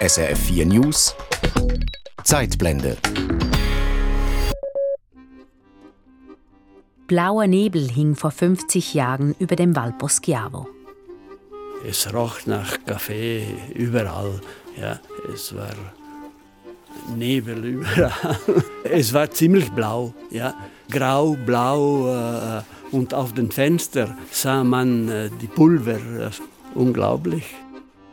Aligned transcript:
SRF 0.00 0.38
4 0.38 0.66
News 0.66 1.12
Zeitblende 2.22 2.96
Blauer 7.08 7.48
Nebel 7.48 7.90
hing 7.90 8.14
vor 8.14 8.30
50 8.30 8.94
Jahren 8.94 9.34
über 9.40 9.56
dem 9.56 9.74
Valpo 9.74 10.06
Schiavo. 10.06 10.68
Es 11.84 12.14
roch 12.14 12.46
nach 12.46 12.78
Kaffee 12.86 13.42
überall. 13.74 14.40
Ja, 14.80 15.00
es 15.34 15.52
war 15.56 15.74
Nebel 17.16 17.64
überall. 17.64 18.38
Es 18.84 19.12
war 19.12 19.28
ziemlich 19.32 19.68
blau, 19.72 20.14
ja, 20.30 20.54
grau, 20.88 21.36
blau 21.44 22.06
äh, 22.14 22.62
und 22.92 23.14
auf 23.14 23.32
den 23.32 23.50
Fenstern 23.50 24.16
sah 24.30 24.62
man 24.62 25.08
äh, 25.08 25.30
die 25.40 25.48
Pulver. 25.48 25.96
Äh, 25.96 26.30
unglaublich. 26.76 27.44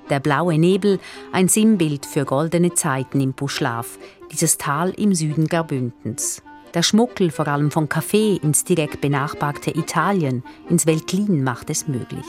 Der 0.10 0.20
blaue 0.20 0.58
Nebel, 0.60 1.00
ein 1.32 1.48
Sinnbild 1.48 2.06
für 2.06 2.26
goldene 2.26 2.74
Zeiten 2.74 3.20
im 3.22 3.34
Buschlaf, 3.34 3.98
dieses 4.32 4.58
Tal 4.58 4.92
im 4.92 5.16
Süden 5.16 5.48
Graubündens. 5.48 6.44
Der 6.76 6.84
Schmuggel 6.84 7.32
vor 7.32 7.48
allem 7.48 7.72
von 7.72 7.90
Kaffee 7.90 8.36
ins 8.36 8.64
direkt 8.64 9.02
benachbarte 9.02 9.72
Italien, 9.72 10.44
ins 10.70 10.86
Veltlin 10.86 11.44
macht 11.44 11.70
es 11.70 11.88
möglich. 11.88 12.26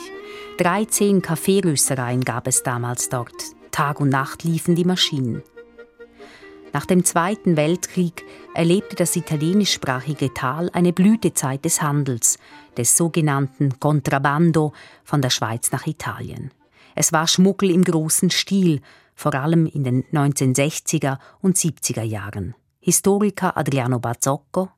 13 0.59 1.21
Kaffeeröstereien 1.21 2.25
gab 2.25 2.47
es 2.47 2.62
damals 2.62 3.09
dort. 3.09 3.35
Tag 3.73 4.01
und 4.01 4.09
Nacht 4.09 4.45
liefen 4.45 4.74
die 4.74 4.85
Maschinen. 4.85 5.43
Nach 6.73 6.87
dem 6.87 7.05
Zweiten 7.05 7.57
Weltkrieg 7.57 8.24
erlebte 8.55 8.97
das 8.97 9.16
italienischsprachige 9.16 10.33
Tal 10.33 10.71
eine 10.73 10.93
Blütezeit 10.93 11.65
des 11.65 11.83
Handels, 11.83 12.38
des 12.77 12.97
sogenannten 12.97 13.79
Contrabbando 13.80 14.73
von 15.05 15.21
der 15.21 15.30
Schweiz 15.30 15.73
nach 15.73 15.87
Italien. 15.87 16.51
Es 16.99 17.13
war 17.13 17.29
Schmuggel 17.29 17.71
im 17.71 17.85
großen 17.85 18.31
Stil, 18.31 18.81
vor 19.15 19.35
allem 19.35 19.67
in 19.67 19.85
den 19.85 20.03
1960er 20.05 21.19
und 21.43 21.57
70er 21.57 22.03
Jahren. 22.03 22.55
Historiker 22.80 23.57
Adriano 23.57 23.99
Bazzocco. 24.01 24.71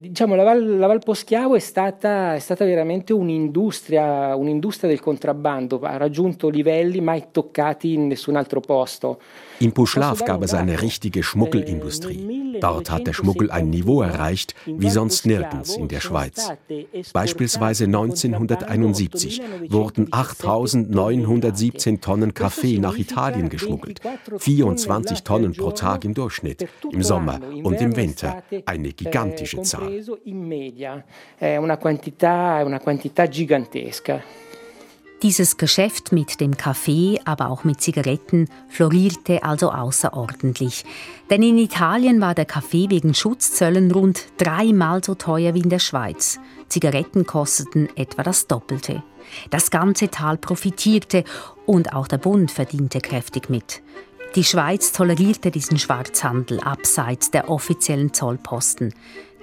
Diciamo, 0.00 0.36
la, 0.36 0.44
Val, 0.44 0.76
la 0.76 0.86
Valposchiavo 0.86 1.56
è 1.56 1.58
stata, 1.58 2.36
è 2.36 2.38
stata 2.38 2.64
veramente 2.64 3.12
un'industria, 3.12 4.36
un'industria 4.36 4.88
del 4.88 5.00
contrabbando, 5.00 5.80
ha 5.80 5.96
raggiunto 5.96 6.48
livelli 6.48 7.00
mai 7.00 7.24
toccati 7.32 7.94
in 7.94 8.06
nessun 8.06 8.36
altro 8.36 8.60
posto. 8.60 9.20
In 9.58 9.72
Puschlav 9.72 10.22
gab 10.22 10.44
es 10.44 10.54
eine 10.54 10.80
richtige 10.80 11.24
Schmuggelindustrie. 11.24 12.60
Dort 12.60 12.90
hat 12.92 13.08
der 13.08 13.12
Schmuggel 13.12 13.50
ein 13.50 13.70
Niveau 13.70 14.02
erreicht, 14.02 14.54
wie 14.66 14.88
sonst 14.88 15.26
nirgends 15.26 15.76
in 15.76 15.88
der 15.88 15.98
Schweiz. 15.98 16.48
Beispielsweise 17.12 17.84
1971 17.86 19.42
wurden 19.68 20.10
8.917 20.10 22.00
Tonnen 22.00 22.34
Kaffee 22.34 22.78
nach 22.78 22.96
Italien 22.96 23.48
geschmuggelt. 23.48 24.00
24 24.38 25.24
Tonnen 25.24 25.54
pro 25.54 25.72
Tag 25.72 26.04
im 26.04 26.14
Durchschnitt, 26.14 26.68
im 26.88 27.02
Sommer 27.02 27.40
und 27.64 27.80
im 27.80 27.96
Winter. 27.96 28.44
Eine 28.64 28.92
gigantische 28.92 29.62
Zahl. 29.62 29.87
Una 31.40 31.76
quantità, 31.76 32.62
una 32.64 32.78
quantità 32.78 33.28
gigantesca. 33.28 34.22
Dieses 35.22 35.56
Geschäft 35.56 36.12
mit 36.12 36.40
dem 36.40 36.56
Kaffee, 36.56 37.18
aber 37.24 37.50
auch 37.50 37.64
mit 37.64 37.80
Zigaretten 37.80 38.48
florierte 38.68 39.42
also 39.42 39.72
außerordentlich. 39.72 40.84
Denn 41.28 41.42
in 41.42 41.58
Italien 41.58 42.20
war 42.20 42.36
der 42.36 42.44
Kaffee 42.44 42.88
wegen 42.88 43.14
Schutzzöllen 43.14 43.90
rund 43.90 44.28
dreimal 44.36 45.02
so 45.02 45.16
teuer 45.16 45.54
wie 45.54 45.60
in 45.60 45.70
der 45.70 45.80
Schweiz. 45.80 46.38
Zigaretten 46.68 47.26
kosteten 47.26 47.88
etwa 47.96 48.22
das 48.22 48.46
Doppelte. 48.46 49.02
Das 49.50 49.72
ganze 49.72 50.08
Tal 50.08 50.36
profitierte 50.36 51.24
und 51.66 51.94
auch 51.94 52.06
der 52.06 52.18
Bund 52.18 52.52
verdiente 52.52 53.00
kräftig 53.00 53.50
mit. 53.50 53.82
Die 54.34 54.44
Schweiz 54.44 54.92
tolerierte 54.92 55.50
diesen 55.50 55.78
Schwarzhandel 55.78 56.60
abseits 56.60 57.30
der 57.30 57.50
offiziellen 57.50 58.12
Zollposten 58.12 58.92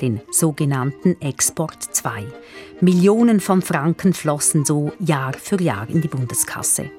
den 0.01 0.21
sogenannten 0.31 1.19
Export 1.21 1.81
2. 1.81 2.25
Millionen 2.81 3.39
von 3.39 3.61
Franken 3.61 4.13
flossen 4.13 4.65
so 4.65 4.91
Jahr 4.99 5.33
für 5.33 5.61
Jahr 5.61 5.87
in 5.89 6.01
die 6.01 6.07
Bundeskasse. 6.07 6.89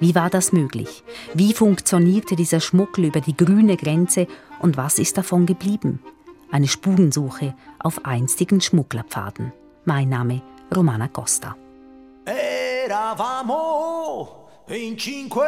Wie 0.00 0.14
war 0.14 0.30
das 0.30 0.52
möglich? 0.52 1.02
Wie 1.34 1.52
funktionierte 1.52 2.36
dieser 2.36 2.60
Schmuggel 2.60 3.06
über 3.06 3.20
die 3.20 3.36
grüne 3.36 3.76
Grenze 3.76 4.26
und 4.60 4.76
was 4.76 4.98
ist 4.98 5.18
davon 5.18 5.44
geblieben? 5.44 6.00
Eine 6.50 6.68
Spurensuche 6.68 7.54
auf 7.78 8.04
einstigen 8.04 8.60
Schmugglerpfaden. 8.60 9.52
Mein 9.84 10.08
Name 10.08 10.42
Romana 10.74 11.08
Costa. 11.08 11.56
Eravamo 12.24 14.47
in 14.70 14.98
cinque 14.98 15.46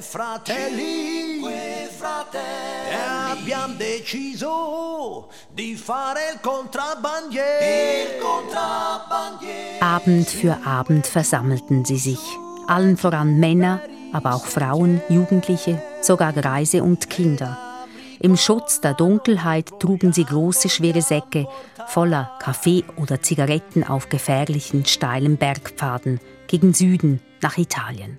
fratelli, 0.00 1.40
cinque 1.40 1.88
fratelli. 1.96 2.90
e 2.90 2.94
abbiamo 3.30 3.74
deciso 3.74 5.30
di 5.50 5.74
fare 5.74 6.32
il 6.34 6.40
contrabbandiere. 6.40 8.12
Il 8.18 8.20
contrabbandiere. 8.20 9.78
Abend 9.80 10.28
für 10.28 10.58
Abend 10.64 11.06
versammelten 11.06 11.86
sie 11.86 11.96
sich, 11.96 12.20
allen 12.66 12.98
voran 12.98 13.38
Männer, 13.38 13.80
aber 14.12 14.34
auch 14.34 14.44
Frauen, 14.44 15.00
Jugendliche, 15.08 15.82
sogar 16.02 16.34
Greise 16.34 16.82
und 16.82 17.08
Kinder. 17.08 17.56
Im 18.20 18.36
Schutz 18.36 18.80
der 18.82 18.92
Dunkelheit 18.94 19.80
trugen 19.80 20.12
sie 20.12 20.24
große, 20.24 20.68
schwere 20.68 21.00
Säcke 21.00 21.46
voller 21.86 22.32
Kaffee 22.38 22.84
oder 22.96 23.22
Zigaretten 23.22 23.84
auf 23.84 24.10
gefährlichen, 24.10 24.84
steilen 24.84 25.38
Bergpfaden 25.38 26.20
gegen 26.48 26.74
Süden 26.74 27.20
nach 27.40 27.56
Italien. 27.56 28.18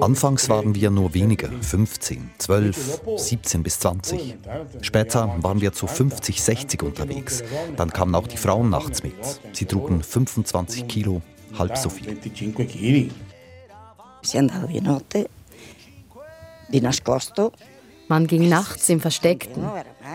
Anfangs 0.00 0.48
waren 0.48 0.74
wir 0.74 0.90
nur 0.90 1.12
wenige, 1.12 1.48
15, 1.48 2.30
12, 2.38 3.02
17 3.16 3.62
bis 3.62 3.78
20. 3.78 4.36
Später 4.80 5.36
waren 5.42 5.60
wir 5.60 5.72
zu 5.72 5.86
50, 5.86 6.42
60 6.42 6.82
unterwegs. 6.82 7.44
Dann 7.76 7.90
kamen 7.90 8.14
auch 8.14 8.26
die 8.26 8.38
Frauen 8.38 8.70
nachts 8.70 9.02
mit. 9.02 9.14
Sie 9.52 9.66
trugen 9.66 10.02
25 10.02 10.88
Kilo, 10.88 11.20
halb 11.58 11.76
so 11.76 11.90
viel. 11.90 12.16
Man 18.12 18.26
ging 18.26 18.46
nachts 18.46 18.90
im 18.90 19.00
Versteckten. 19.00 19.64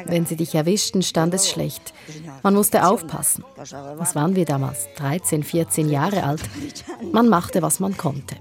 Wenn 0.06 0.28
sie 0.28 0.35
dich 0.35 0.53
erwischten, 0.53 1.02
stand 1.02 1.34
es 1.34 1.50
schlecht. 1.50 1.96
Man 2.44 2.53
musste 2.53 2.85
aufpassen. 2.85 3.44
Was 3.56 4.13
waren 4.13 4.35
wir 4.35 4.46
damals? 4.46 4.88
13, 4.97 5.41
14 5.41 5.90
Jahre 5.90 6.22
alt. 6.22 6.44
Man 7.12 7.28
machte, 7.28 7.63
was 7.63 7.80
man 7.80 7.97
konnte. 7.97 8.36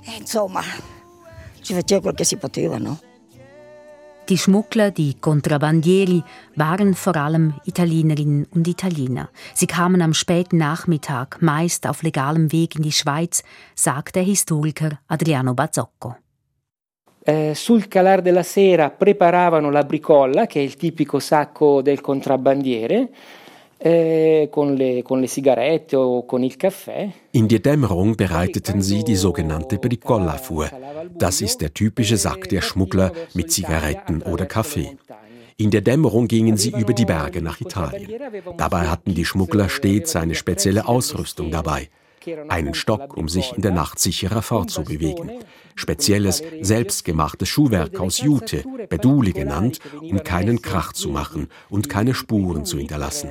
Die 4.29 4.37
Schmuggler, 4.37 4.91
die 4.91 5.15
Contrabbandieri, 5.15 6.23
waren 6.55 6.95
vor 6.95 7.17
allem 7.17 7.55
Italienerinnen 7.65 8.45
und 8.51 8.69
Italiener. 8.69 9.31
Sie 9.55 9.67
kamen 9.67 10.03
am 10.03 10.13
späten 10.13 10.59
Nachmittag 10.59 11.41
meist 11.41 11.87
auf 11.87 12.03
legalem 12.03 12.53
Weg 12.53 12.77
in 12.77 12.83
die 12.83 12.93
Schweiz, 12.93 13.43
sagt 13.75 14.17
der 14.17 14.23
Historiker 14.23 14.99
Adriano 15.09 15.55
Bazzocco. 15.55 16.17
Eh, 17.29 17.55
sul 17.57 17.89
calar 17.89 18.23
della 18.23 18.45
sera 18.45 18.89
preparavano 18.91 19.69
la 19.73 19.83
bricolla, 19.83 20.47
che 20.47 20.61
è 20.61 20.63
il 20.63 20.77
tipico 20.77 21.19
sacco 21.19 21.83
del 21.83 22.01
contrabbandiere, 22.01 23.09
eh, 23.79 24.47
con, 24.49 24.75
le, 24.75 25.03
con 25.03 25.19
le 25.19 25.27
sigarette 25.27 25.97
o 25.97 26.25
con 26.25 26.45
il 26.45 26.57
caffè. 26.57 27.11
In 27.33 27.49
der 27.49 27.59
Dämmerung 27.59 28.15
bereiteten 28.15 28.81
sie 28.81 29.03
die 29.03 29.17
sogenannte 29.17 29.79
Bricolla 29.79 30.35
vor. 30.35 30.71
Das 31.11 31.41
ist 31.41 31.61
der 31.63 31.75
typische 31.75 32.17
Sack 32.17 32.49
der 32.49 32.61
Schmuggler 32.61 33.11
mit 33.35 33.51
Zigaretten 33.51 34.23
oder 34.23 34.47
Kaffee. 34.47 34.97
In 35.57 35.71
der 35.71 35.81
Dämmerung 35.81 36.29
gingen 36.29 36.57
sie 36.57 36.71
über 36.71 36.93
die 36.93 37.07
Berge 37.07 37.43
nach 37.43 37.61
Italien. 37.61 38.09
Dabei 38.57 38.87
hatten 38.87 39.15
die 39.15 39.25
Schmuggler 39.25 39.69
stets 39.69 40.15
eine 40.15 40.37
spezielle 40.37 40.87
Ausrüstung 40.87 41.51
dabei 41.51 41.89
einen 42.49 42.75
Stock, 42.75 43.17
um 43.17 43.29
sich 43.29 43.53
in 43.55 43.63
der 43.63 43.73
Nacht 43.73 43.99
sicherer 43.99 44.43
fortzubewegen, 44.43 45.31
spezielles, 45.75 46.43
selbstgemachtes 46.61 47.49
Schuhwerk 47.49 48.01
aus 48.01 48.21
Jute, 48.21 48.65
Beduli 48.89 49.33
genannt, 49.33 49.79
um 50.01 50.23
keinen 50.25 50.63
Krach 50.63 50.93
zu 50.93 51.11
machen 51.11 51.49
und 51.69 51.89
keine 51.89 52.15
Spuren 52.15 52.65
zu 52.65 52.79
hinterlassen. 52.79 53.31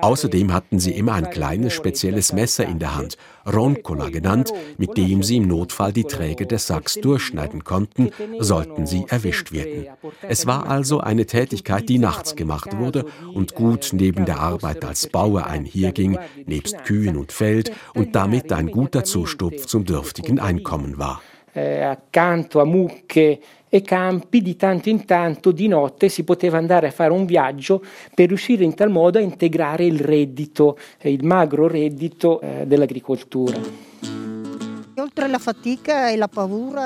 Außerdem 0.00 0.52
hatten 0.52 0.78
sie 0.78 0.92
immer 0.92 1.14
ein 1.14 1.30
kleines 1.30 1.72
spezielles 1.72 2.32
Messer 2.32 2.64
in 2.66 2.78
der 2.78 2.94
Hand, 2.94 3.16
Roncola 3.46 4.10
genannt, 4.10 4.52
mit 4.76 4.96
dem 4.96 5.22
sie 5.22 5.38
im 5.38 5.48
Notfall 5.48 5.92
die 5.92 6.04
Träger 6.04 6.44
des 6.44 6.66
Sacks 6.66 6.94
durchschneiden 6.94 7.64
konnten, 7.64 8.10
sollten 8.38 8.86
sie 8.86 9.06
erwischt 9.08 9.52
werden. 9.52 9.86
Es 10.22 10.46
war 10.46 10.68
also 10.68 11.00
eine 11.00 11.26
Tätigkeit, 11.26 11.88
die 11.88 11.98
nachts 11.98 12.36
gemacht 12.36 12.76
wurde 12.76 13.06
und 13.34 13.54
gut 13.54 13.90
neben 13.92 14.26
der 14.26 14.40
Arbeit 14.40 14.84
als 14.84 15.08
Bauer 15.08 15.46
einherging, 15.46 16.18
nebst 16.46 16.84
Kühen 16.84 17.16
und 17.16 17.32
Feld 17.32 17.72
und 17.94 18.11
damit 18.12 18.52
ein 18.52 18.70
guter 18.70 19.04
Zustupf 19.04 19.66
zum 19.66 19.84
dürftigen 19.84 20.38
Einkommen 20.38 20.98
war. 20.98 21.20
Eh, 21.54 21.82
accanto 21.82 22.60
a 22.60 22.64
mucche 22.64 23.38
e 23.68 23.82
campi, 23.82 24.40
di 24.40 24.56
tanto 24.56 24.88
in 24.88 25.04
tanto 25.04 25.50
di 25.50 25.68
notte 25.68 26.08
si 26.08 26.24
poteva 26.24 26.56
andare 26.58 26.88
a 26.88 26.90
fare 26.90 27.12
un 27.12 27.26
viaggio 27.26 27.82
per 28.14 28.28
riuscire 28.28 28.64
in 28.64 28.74
tal 28.74 28.90
modo 28.90 29.18
a 29.18 29.22
integrare 29.22 29.84
il 29.84 29.98
reddito, 29.98 30.78
il 31.02 31.24
magro 31.24 31.68
reddito 31.68 32.40
eh, 32.40 32.66
dell'agricoltura. 32.66 33.58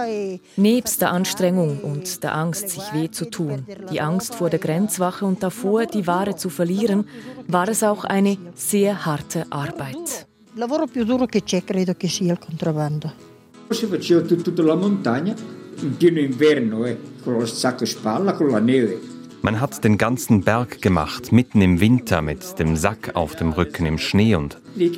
E 0.08 0.40
Nebst 0.54 1.00
der 1.00 1.10
Anstrengung 1.10 1.80
und 1.82 2.22
der 2.22 2.34
Angst, 2.34 2.68
sich 2.68 2.92
weh 2.92 3.10
zu 3.10 3.28
tun, 3.30 3.66
die 3.90 4.00
Angst 4.00 4.34
vor 4.34 4.48
der 4.48 4.58
Grenzwache 4.58 5.24
und 5.24 5.42
davor, 5.42 5.86
die 5.86 6.06
Ware 6.06 6.36
zu 6.36 6.48
verlieren, 6.48 7.08
war 7.46 7.68
es 7.68 7.82
auch 7.82 8.04
eine 8.04 8.38
sehr 8.54 9.06
harte 9.06 9.46
Arbeit. 9.50 10.26
Il 10.56 10.62
lavoro 10.62 10.86
più 10.86 11.04
duro 11.04 11.26
che 11.26 11.42
c'è 11.42 11.64
credo 11.64 11.92
che 11.92 12.08
sia 12.08 12.32
il 12.32 12.38
contrabbando. 12.38 13.12
Si 13.68 13.84
faceva 13.84 14.22
tutta 14.22 14.62
la 14.62 14.74
montagna 14.74 15.34
in 15.80 15.94
pieno 15.98 16.18
inverno, 16.18 16.86
eh, 16.86 16.96
con 17.22 17.34
lo 17.34 17.44
sacco 17.44 17.84
spalla, 17.84 18.32
con 18.32 18.46
la 18.48 18.58
neve. 18.58 18.98
Man 19.42 19.60
hat 19.60 19.84
den 19.84 19.98
ganzen 19.98 20.42
Berg 20.42 20.80
gemacht, 20.80 21.30
mitten 21.30 21.60
im 21.60 21.78
Winter 21.78 22.22
mit 22.22 22.58
dem 22.58 22.74
Sack 22.74 23.10
auf 23.14 23.36
dem 23.36 23.52
Rücken 23.52 23.84
im 23.84 23.98
Schnee 23.98 24.34
und 24.34 24.56
eh, 24.78 24.90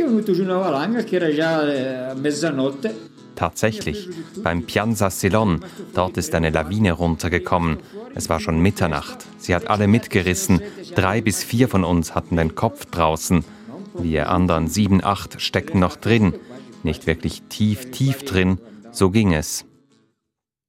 Tatsächlich, 3.35 4.09
beim 4.45 4.63
Piazza 4.63 5.11
Ceylon, 5.11 5.65
dort 5.93 6.17
ist 6.19 6.37
eine 6.37 6.51
Lawine 6.51 6.93
runtergekommen. 6.93 7.79
Es 8.15 8.29
war 8.29 8.39
schon 8.39 8.61
Mitternacht. 8.61 9.27
Sie 9.39 9.57
hat 9.57 9.69
alle 9.69 9.89
mitgerissen. 9.89 10.61
Drei 10.95 11.21
bis 11.21 11.43
vier 11.43 11.67
von 11.67 11.83
uns 11.83 12.15
hatten 12.15 12.37
den 12.37 12.55
Kopf 12.55 12.85
draußen. 12.85 13.45
Wir 14.01 14.31
anderen 14.31 14.69
sieben, 14.69 15.03
acht 15.03 15.41
steckten 15.41 15.81
noch 15.81 15.97
drin. 15.97 16.35
Nicht 16.83 17.07
wirklich 17.07 17.43
tief, 17.49 17.91
tief 17.91 18.25
drin. 18.25 18.59
So 18.93 19.11
ging 19.11 19.33
es. 19.33 19.65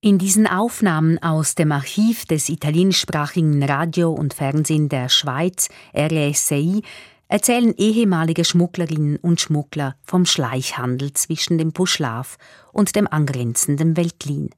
In 0.01 0.17
diesen 0.17 0.47
Aufnahmen 0.47 1.21
aus 1.21 1.55
dem 1.55 1.71
Archiv 1.71 2.25
des 2.25 2.49
italienischsprachigen 2.49 3.61
Radio 3.63 4.11
und 4.11 4.33
Fernsehen 4.33 4.87
der 4.87 5.09
Schweiz, 5.09 5.67
RSI, 5.93 6.83
erzählen 7.27 7.73
ehemalige 7.75 8.45
Schmugglerinnen 8.45 9.17
und 9.17 9.41
Schmuggler 9.41 9.95
vom 10.03 10.25
Schleichhandel 10.25 11.13
zwischen 11.13 11.57
dem 11.57 11.73
Puschlav 11.73 12.37
und 12.71 12.95
dem 12.95 13.07
angrenzenden 13.07 13.97
Veltlin. 13.97 14.49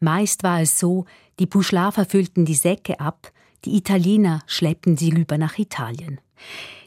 Meist 0.00 0.42
war 0.42 0.60
es 0.60 0.78
so, 0.78 1.06
die 1.38 1.46
Puschlaver 1.46 2.04
füllten 2.04 2.44
die 2.44 2.54
Säcke 2.54 3.00
ab, 3.00 3.32
die 3.64 3.76
Italiener 3.76 4.42
schleppten 4.46 4.96
sie 4.96 5.10
rüber 5.10 5.38
nach 5.38 5.58
Italien. 5.58 6.20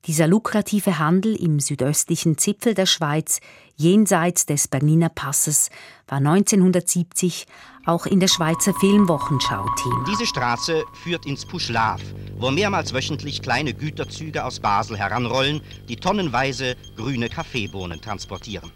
Dieser 0.06 0.28
lukrative 0.28 0.98
Handel 0.98 1.36
im 1.36 1.60
südöstlichen 1.60 2.38
Zipfel 2.38 2.74
der 2.74 2.88
Schweiz, 2.88 3.40
jenseits 3.76 4.48
des 4.48 4.68
Berniner 4.68 5.10
Passes, 5.10 5.70
war 6.08 6.18
1970 6.18 7.46
auch 7.86 8.06
in 8.06 8.20
der 8.20 8.28
Schweizer 8.28 8.74
Filmwochenschau 8.74 9.64
Thema. 9.82 10.04
Diese 10.08 10.26
Straße 10.26 10.84
führt 11.04 11.26
ins 11.26 11.46
Puschlav, 11.46 12.02
wo 12.38 12.50
mehrmals 12.50 12.94
wöchentlich 12.94 13.42
kleine 13.42 13.74
Güterzüge 13.74 14.44
aus 14.44 14.60
Basel 14.60 14.98
heranrollen, 14.98 15.62
die 15.88 15.96
tonnenweise 15.96 16.76
grüne 16.96 17.30
Kaffeebohnen 17.30 18.02
transportieren. 18.02 18.72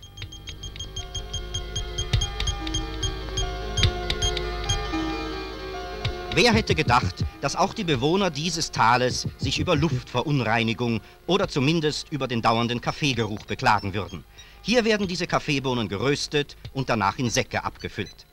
Wer 6.35 6.51
hätte 6.51 6.75
gedacht, 6.75 7.23
dass 7.39 7.55
auch 7.55 7.73
die 7.73 7.85
Bewohner 7.85 8.29
dieses 8.29 8.69
Tales 8.69 9.25
sich 9.37 9.57
über 9.57 9.73
Luftverunreinigung 9.73 10.99
oder 11.27 11.47
zumindest 11.47 12.11
über 12.11 12.27
den 12.27 12.41
dauernden 12.41 12.81
Kaffeegeruch 12.81 13.45
beklagen 13.45 13.93
würden? 13.93 14.25
Hier 14.61 14.83
werden 14.83 15.07
diese 15.07 15.27
Kaffeebohnen 15.27 15.87
geröstet 15.87 16.57
und 16.73 16.89
danach 16.89 17.19
in 17.19 17.29
Säcke 17.29 17.63
abgefüllt. 17.63 18.25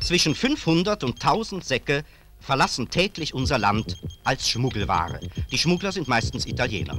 Zwischen 0.00 0.34
500 0.34 1.04
und 1.04 1.22
1000 1.22 1.64
Säcke 1.64 2.04
verlassen 2.40 2.90
täglich 2.90 3.32
unser 3.32 3.58
Land 3.58 3.98
als 4.24 4.48
Schmuggelware. 4.48 5.20
Die 5.52 5.58
Schmuggler 5.58 5.92
sind 5.92 6.08
meistens 6.08 6.44
Italiener. 6.44 6.98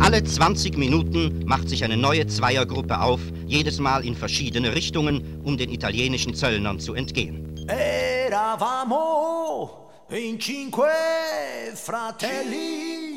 Alle 0.00 0.22
20 0.22 0.78
Minuten 0.78 1.42
macht 1.44 1.68
sich 1.68 1.84
eine 1.84 1.96
neue 1.96 2.26
Zweiergruppe 2.26 3.00
auf, 3.00 3.20
jedes 3.46 3.78
Mal 3.78 4.04
in 4.04 4.14
verschiedene 4.14 4.74
Richtungen, 4.74 5.40
um 5.44 5.56
den 5.56 5.70
italienischen 5.70 6.34
Zöllnern 6.34 6.78
zu 6.78 6.94
entgehen. 6.94 7.54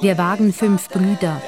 Wir 0.02 0.18
waren 0.18 0.52
fünf 0.54 0.90
Brüder. 0.90 1.42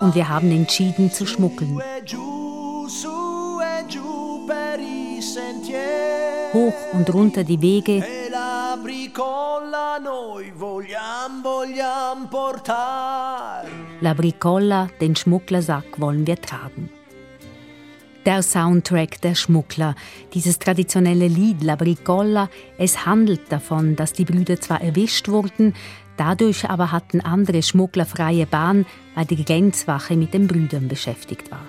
Und 0.00 0.14
wir 0.14 0.28
haben 0.28 0.50
entschieden 0.50 1.12
zu 1.12 1.26
schmuggeln. 1.26 1.80
Hoch 6.52 6.74
und 6.92 7.12
runter 7.12 7.44
die 7.44 7.60
Wege. 7.60 8.23
La 14.00 14.14
Bricolla, 14.14 14.88
den 15.00 15.14
Schmugglersack 15.14 15.84
wollen 15.98 16.26
wir 16.26 16.40
tragen. 16.40 16.90
Der 18.26 18.42
Soundtrack 18.42 19.20
der 19.20 19.34
Schmuggler, 19.34 19.94
dieses 20.32 20.58
traditionelle 20.58 21.28
Lied 21.28 21.62
La 21.62 21.76
Bricolla, 21.76 22.48
es 22.76 23.06
handelt 23.06 23.52
davon, 23.52 23.94
dass 23.96 24.12
die 24.12 24.24
Brüder 24.24 24.60
zwar 24.60 24.80
erwischt 24.80 25.28
wurden, 25.28 25.74
dadurch 26.16 26.68
aber 26.68 26.90
hatten 26.90 27.20
andere 27.20 27.62
Schmuggler 27.62 28.06
freie 28.06 28.46
Bahn, 28.46 28.84
weil 29.14 29.26
die 29.26 29.44
Grenzwache 29.44 30.16
mit 30.16 30.34
den 30.34 30.48
Brüdern 30.48 30.88
beschäftigt 30.88 31.50
war. 31.50 31.66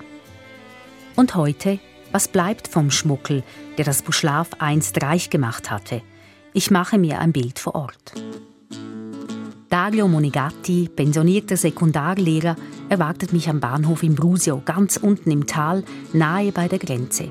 Und 1.14 1.36
heute 1.36 1.78
was 2.12 2.28
bleibt 2.28 2.68
vom 2.68 2.90
Schmuckel, 2.90 3.42
der 3.76 3.84
das 3.84 4.02
Buschlaf 4.02 4.48
einst 4.58 5.02
reich 5.02 5.28
gemacht 5.28 5.70
hatte? 5.70 6.02
Ich 6.56 6.70
mache 6.70 6.96
mir 6.96 7.20
ein 7.20 7.32
Bild 7.32 7.58
vor 7.58 7.74
Ort. 7.74 8.14
Dario 9.68 10.08
Monigatti, 10.08 10.88
pensionierter 10.88 11.54
Sekundarlehrer, 11.54 12.56
erwartet 12.88 13.34
mich 13.34 13.50
am 13.50 13.60
Bahnhof 13.60 14.02
in 14.02 14.14
Brusio, 14.14 14.62
ganz 14.64 14.96
unten 14.96 15.30
im 15.30 15.46
Tal, 15.46 15.84
nahe 16.14 16.52
bei 16.52 16.66
der 16.66 16.78
Grenze. 16.78 17.30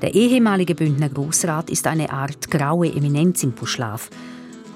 Der 0.00 0.14
ehemalige 0.14 0.76
Bündner 0.76 1.08
Großrat 1.08 1.70
ist 1.70 1.88
eine 1.88 2.12
Art 2.12 2.52
graue 2.52 2.86
Eminenz 2.86 3.42
im 3.42 3.50
Puschlaf. 3.50 4.10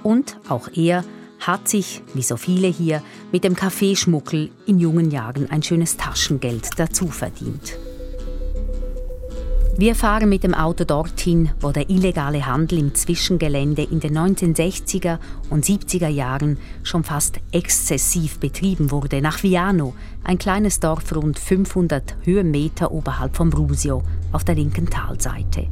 Und 0.03 0.37
auch 0.49 0.69
er 0.75 1.05
hat 1.39 1.69
sich, 1.69 2.03
wie 2.13 2.23
so 2.23 2.37
viele 2.37 2.67
hier, 2.67 3.05
mit 3.31 3.45
dem 3.45 3.55
Kaffeeschmuckel 3.55 4.51
in 4.67 4.81
jungen 4.81 5.13
Jahren 5.13 5.49
ein 5.49 5.63
schönes 5.63 5.97
Taschengeld 5.97 6.71
dazu 6.77 7.07
verdient. 7.07 7.79
Wir 9.79 9.95
fahren 9.95 10.31
mit 10.31 10.43
dem 10.43 10.55
Auto 10.55 10.85
dorthin, 10.85 11.51
wo 11.61 11.71
der 11.71 11.91
illegale 11.91 12.47
Handel 12.47 12.79
im 12.79 12.95
Zwischengelände 12.95 13.83
in 13.83 14.01
den 14.01 14.17
1960er 14.17 15.19
und 15.51 15.67
70er 15.67 16.09
Jahren 16.09 16.57
schon 16.83 17.05
fast 17.05 17.41
exzessiv 17.53 18.39
betrieben 18.41 18.91
wurde, 18.91 19.21
nach 19.21 19.43
Viano, 19.43 19.93
ein 20.25 20.39
kleines 20.39 20.81
Dorf 20.81 21.15
rund 21.15 21.39
500 21.39 22.17
Höhenmeter 22.25 22.91
oberhalb 22.91 23.37
von 23.37 23.51
Brusio 23.51 24.03
auf 24.33 24.45
der 24.45 24.55
linken 24.55 24.89
Talseite. 24.89 25.67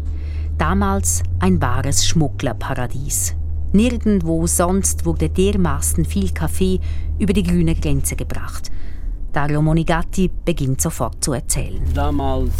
Damals 0.58 1.22
ein 1.38 1.62
wahres 1.62 2.06
Schmugglerparadies. 2.06 3.34
Nirgendwo 3.72 4.46
sonst 4.46 5.06
wurde 5.06 5.30
dermaßen 5.30 6.04
viel 6.04 6.30
Kaffee 6.30 6.78
über 7.18 7.32
die 7.32 7.42
grüne 7.42 7.74
Grenze 7.74 8.16
gebracht. 8.16 8.70
Dario 9.32 9.62
Monigatti 9.62 10.30
beginnt 10.44 10.82
sofort 10.82 11.24
zu 11.24 11.32
erzählen. 11.32 11.82
Damals 11.94 12.52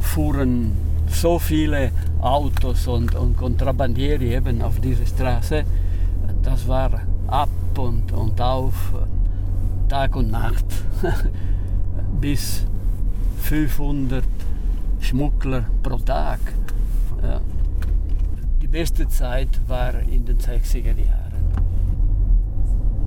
fuhren 0.00 0.72
so 1.08 1.38
viele 1.38 1.92
Autos 2.20 2.86
und, 2.86 3.14
und 3.14 3.36
Kontrabandieri 3.36 4.34
eben 4.34 4.62
auf 4.62 4.80
dieser 4.80 5.06
Straße. 5.06 5.64
Das 6.42 6.66
war 6.68 7.02
ab 7.26 7.48
und, 7.78 8.12
und 8.12 8.40
auf, 8.40 8.92
Tag 9.88 10.16
und 10.16 10.30
Nacht. 10.30 10.64
Bis 12.20 12.66
500 13.42 14.24
Schmuggler 15.00 15.64
pro 15.82 15.98
Tag. 15.98 16.40
Ja. 17.22 17.40
Die 18.62 18.68
beste 18.68 19.06
Zeit 19.08 19.60
war 19.68 20.00
in 20.00 20.24
den 20.24 20.38
60er 20.38 20.96
Jahren. 20.96 21.24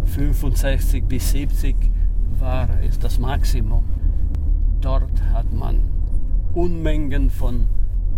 65 0.06 1.03
bis 1.03 1.32
70 1.32 1.75
war 2.39 2.70
es 2.88 2.98
das 2.98 3.20
Maximum. 3.20 3.84
Dort 4.82 5.22
hat 5.34 5.51
man 5.51 5.97
Unmengen 6.54 7.30
von, 7.30 7.68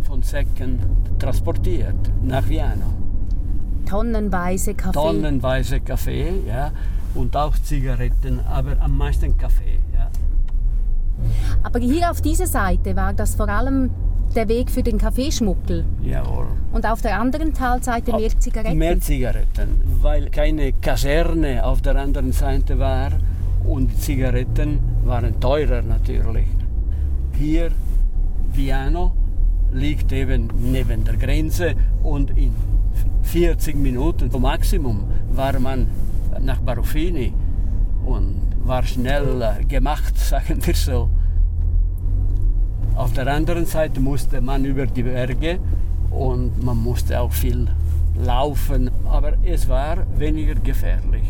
von 0.04 0.22
Säcken 0.24 0.80
transportiert 1.20 2.12
nach 2.24 2.48
Vienna. 2.48 2.86
Tonnenweise 3.86 4.74
Kaffee. 4.76 4.94
Tonnenweise 4.94 5.80
Kaffee, 5.80 6.32
ja. 6.48 6.72
Und 7.16 7.36
auch 7.36 7.58
Zigaretten, 7.58 8.40
aber 8.42 8.80
am 8.80 8.98
meisten 8.98 9.38
Kaffee, 9.38 9.80
ja. 9.94 10.10
Aber 11.64 11.80
hier 11.80 12.12
auf 12.12 12.22
dieser 12.22 12.48
Seite 12.48 12.96
war 12.96 13.14
das 13.14 13.36
vor 13.36 13.50
allem 13.50 13.90
der 14.36 14.48
Weg 14.48 14.70
für 14.70 14.84
den 14.84 14.98
Kaffeeschmuggel. 14.98 15.86
Jawohl. 16.04 16.48
Und 16.72 16.86
auf 16.86 17.02
der 17.02 17.20
anderen 17.20 17.54
Talseite 17.54 18.16
mehr 18.16 18.40
Zigaretten? 18.40 18.78
Mehr 18.78 19.00
Zigaretten, 19.00 19.82
weil 20.02 20.30
keine 20.30 20.72
Kaserne 20.74 21.66
auf 21.66 21.82
der 21.82 21.96
anderen 21.96 22.32
Seite 22.32 22.78
war 22.78 23.12
und 23.66 24.00
Zigaretten 24.00 24.80
waren 25.04 25.40
teurer 25.40 25.82
natürlich. 25.82 26.48
Hier 27.34 27.72
Viano 28.54 29.14
liegt 29.72 30.12
eben 30.12 30.50
neben 30.58 31.04
der 31.04 31.18
Grenze 31.18 31.76
und 32.04 32.32
in 32.32 32.54
40 33.24 33.76
Minuten 33.76 34.30
Maximum 34.42 35.04
war 35.32 35.60
man 35.60 35.88
nach 36.42 36.60
Barufini 36.60 37.34
und 38.06 38.36
war 38.66 38.84
schnell 38.84 39.42
äh, 39.42 39.66
gemacht, 39.66 40.18
sagen 40.32 40.60
wir 40.66 40.76
so. 40.76 41.10
Auf 42.96 43.14
der 43.14 43.28
anderen 43.28 43.66
Seite 43.66 44.00
musste 44.00 44.42
man 44.42 44.66
über 44.66 44.86
die 44.86 45.04
Berge 45.04 45.60
und 46.10 46.64
man 46.64 46.78
musste 46.78 47.20
auch 47.20 47.32
viel 47.32 47.68
laufen, 48.24 48.90
aber 49.06 49.34
es 49.44 49.70
war 49.70 49.98
weniger 50.18 50.56
gefährlich. 50.56 51.24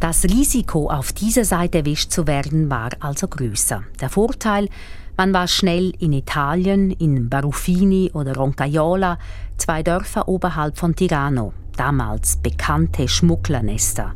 Das 0.00 0.24
Risiko, 0.24 0.90
auf 0.90 1.12
dieser 1.12 1.44
Seite 1.44 1.78
erwischt 1.78 2.10
zu 2.10 2.26
werden, 2.26 2.68
war 2.68 2.90
also 2.98 3.28
größer. 3.28 3.84
Der 4.00 4.10
Vorteil, 4.10 4.68
man 5.16 5.34
war 5.34 5.46
schnell 5.46 5.92
in 5.98 6.12
Italien, 6.12 6.90
in 6.90 7.28
Barufini 7.28 8.10
oder 8.12 8.34
Roncaiola, 8.34 9.18
zwei 9.56 9.82
Dörfer 9.82 10.28
oberhalb 10.28 10.78
von 10.78 10.94
Tirano, 10.94 11.52
damals 11.76 12.36
bekannte 12.36 13.08
Schmugglernester. 13.08 14.14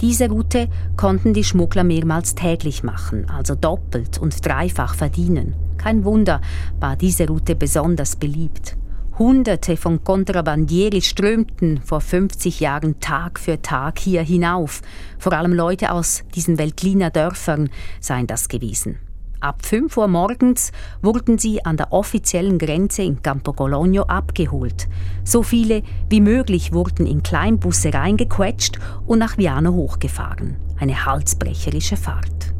Diese 0.00 0.30
Route 0.30 0.68
konnten 0.96 1.34
die 1.34 1.44
Schmuggler 1.44 1.84
mehrmals 1.84 2.34
täglich 2.34 2.82
machen, 2.82 3.28
also 3.28 3.54
doppelt 3.54 4.18
und 4.18 4.46
dreifach 4.46 4.94
verdienen. 4.94 5.54
Kein 5.76 6.04
Wunder 6.04 6.40
war 6.78 6.96
diese 6.96 7.26
Route 7.26 7.54
besonders 7.54 8.16
beliebt. 8.16 8.76
Hunderte 9.18 9.76
von 9.76 10.02
Kontrabandieri 10.02 11.02
strömten 11.02 11.82
vor 11.82 12.00
50 12.00 12.60
Jahren 12.60 13.00
Tag 13.00 13.38
für 13.38 13.60
Tag 13.60 13.98
hier 13.98 14.22
hinauf. 14.22 14.80
Vor 15.18 15.34
allem 15.34 15.52
Leute 15.52 15.92
aus 15.92 16.22
diesen 16.34 16.56
Veltliner 16.56 17.10
Dörfern 17.10 17.68
seien 18.00 18.26
das 18.26 18.48
gewesen. 18.48 18.98
Ab 19.42 19.64
5 19.64 19.96
Uhr 19.96 20.06
morgens 20.06 20.70
wurden 21.00 21.38
sie 21.38 21.64
an 21.64 21.78
der 21.78 21.94
offiziellen 21.94 22.58
Grenze 22.58 23.02
in 23.02 23.22
Campo 23.22 23.54
Cologno 23.54 24.02
abgeholt. 24.02 24.86
So 25.24 25.42
viele 25.42 25.82
wie 26.10 26.20
möglich 26.20 26.74
wurden 26.74 27.06
in 27.06 27.22
Kleinbusse 27.22 27.94
reingequetscht 27.94 28.78
und 29.06 29.18
nach 29.18 29.38
Viano 29.38 29.72
hochgefahren. 29.72 30.56
Eine 30.78 31.06
halsbrecherische 31.06 31.96
Fahrt. 31.96 32.52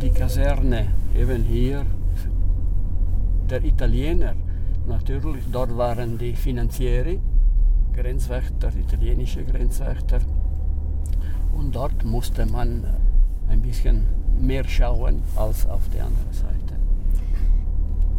Die 0.00 0.10
Kaserne 0.10 0.86
eben 1.18 1.42
hier 1.42 1.86
der 3.50 3.64
Italiener 3.64 4.34
natürlich, 4.86 5.42
dort 5.50 5.76
waren 5.76 6.18
die 6.18 6.34
Finanzieri, 6.36 7.20
Grenzwächter, 7.92 8.70
italienische 8.78 9.44
Grenzwächter. 9.44 10.20
Und 11.52 11.74
dort 11.74 12.04
musste 12.04 12.46
man 12.46 12.86
ein 13.48 13.60
bisschen 13.60 14.21
mehr 14.40 14.66
schauen 14.66 15.22
als 15.36 15.66
auf 15.66 15.88
der 15.90 16.04
anderen 16.06 16.32
Seite. 16.32 16.52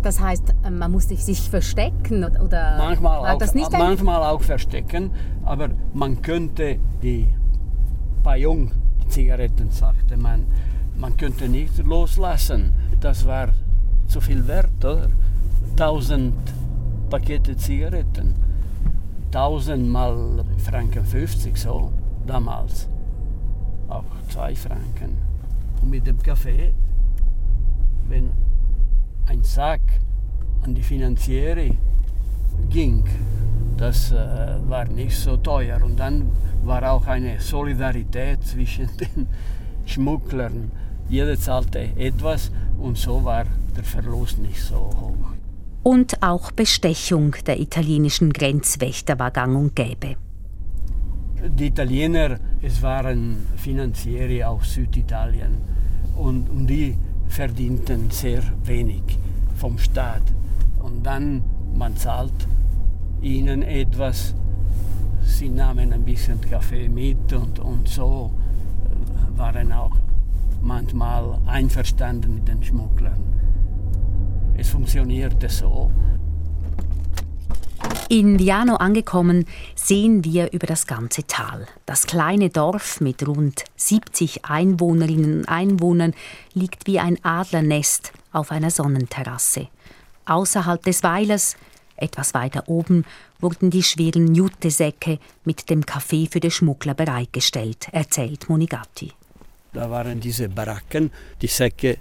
Das 0.01 0.19
heißt, 0.19 0.53
man 0.69 0.91
musste 0.91 1.15
sich 1.15 1.49
verstecken 1.49 2.25
oder 2.25 2.77
manchmal 2.77 3.21
war 3.21 3.37
das 3.37 3.51
auch, 3.51 3.55
nicht 3.55 3.71
manchmal 3.71 4.21
auch 4.23 4.41
verstecken, 4.41 5.11
aber 5.45 5.69
man 5.93 6.21
könnte 6.21 6.77
die 7.01 7.33
Payung-Zigaretten, 8.21 9.71
sagte 9.71 10.17
man, 10.17 10.45
man 10.97 11.15
könnte 11.15 11.47
nicht 11.47 11.77
loslassen. 11.77 12.73
Das 12.99 13.25
war 13.25 13.49
zu 14.07 14.19
viel 14.21 14.45
wert, 14.47 14.83
oder? 14.83 15.09
1000 15.71 16.33
Pakete 17.09 17.55
Zigaretten. 17.55 18.35
1000 19.27 19.87
mal 19.87 20.43
Franken 20.57 21.05
50 21.05 21.57
so, 21.57 21.91
damals. 22.27 22.89
Auch 23.87 24.03
2 24.29 24.55
Franken. 24.55 25.32
Und 25.83 25.89
mit 25.89 26.07
dem 26.07 26.17
Kaffee, 26.17 26.73
wenn 28.07 28.31
ein 29.25 29.43
Sack 29.43 29.81
an 30.61 30.73
die 30.73 30.81
Finanziere 30.81 31.71
ging, 32.69 33.03
das 33.75 34.13
äh, 34.13 34.15
war 34.69 34.85
nicht 34.85 35.17
so 35.17 35.35
teuer. 35.35 35.83
Und 35.83 35.97
dann 35.99 36.31
war 36.63 36.89
auch 36.89 37.05
eine 37.05 37.41
Solidarität 37.41 38.45
zwischen 38.45 38.87
den 38.97 39.27
Schmugglern. 39.85 40.71
Jeder 41.09 41.37
zahlte 41.37 41.89
etwas 41.97 42.49
und 42.79 42.97
so 42.97 43.21
war 43.25 43.43
der 43.75 43.83
Verlust 43.83 44.39
nicht 44.39 44.61
so 44.61 44.77
hoch. 44.77 45.33
Und 45.83 46.23
auch 46.23 46.53
Bestechung 46.53 47.35
der 47.45 47.59
italienischen 47.59 48.31
Grenzwächter 48.31 49.19
war 49.19 49.31
gang 49.31 49.57
und 49.57 49.75
gäbe. 49.75 50.15
Die 51.45 51.67
Italiener, 51.67 52.39
es 52.61 52.81
waren 52.81 53.35
Finanzieri 53.57 54.45
aus 54.45 54.75
Süditalien 54.75 55.57
und, 56.15 56.49
und 56.49 56.67
die 56.67 56.97
verdienten 57.27 58.09
sehr 58.11 58.41
wenig 58.63 59.03
vom 59.57 59.77
Staat. 59.77 60.21
Und 60.81 61.05
dann, 61.05 61.43
man 61.75 61.97
zahlt 61.97 62.47
ihnen 63.21 63.61
etwas, 63.61 64.33
sie 65.21 65.49
nahmen 65.49 65.91
ein 65.91 66.03
bisschen 66.03 66.39
Kaffee 66.39 66.87
mit 66.87 67.33
und, 67.33 67.59
und 67.59 67.89
so 67.89 68.31
äh, 68.85 69.37
waren 69.37 69.73
auch 69.73 69.97
manchmal 70.61 71.39
einverstanden 71.45 72.35
mit 72.35 72.47
den 72.47 72.63
Schmugglern. 72.63 73.19
Es 74.55 74.69
funktionierte 74.69 75.49
so. 75.49 75.91
In 78.13 78.37
Viano 78.37 78.75
angekommen, 78.75 79.47
sehen 79.73 80.23
wir 80.23 80.51
über 80.51 80.67
das 80.67 80.85
ganze 80.85 81.25
Tal. 81.25 81.65
Das 81.87 82.05
kleine 82.05 82.51
Dorf 82.51 83.01
mit 83.01 83.27
rund 83.27 83.63
70 83.75 84.45
Einwohnerinnen 84.45 85.39
und 85.39 85.49
Einwohnern 85.49 86.13
liegt 86.53 86.85
wie 86.85 86.99
ein 86.99 87.17
Adlernest 87.25 88.13
auf 88.31 88.51
einer 88.51 88.69
Sonnenterrasse. 88.69 89.67
Außerhalb 90.27 90.83
des 90.83 91.01
Weilers, 91.01 91.57
etwas 91.95 92.35
weiter 92.35 92.69
oben, 92.69 93.03
wurden 93.39 93.71
die 93.71 93.81
schweren 93.81 94.35
Jutesäcke 94.35 95.17
mit 95.43 95.71
dem 95.71 95.83
Kaffee 95.83 96.27
für 96.29 96.39
die 96.39 96.51
Schmuggler 96.51 96.93
bereitgestellt, 96.93 97.87
erzählt 97.93 98.47
Monigatti. 98.47 99.11
Da 99.73 99.89
waren 99.89 100.19
diese 100.19 100.49
Baracken, 100.49 101.09
die 101.41 101.47
Säcke 101.47 101.97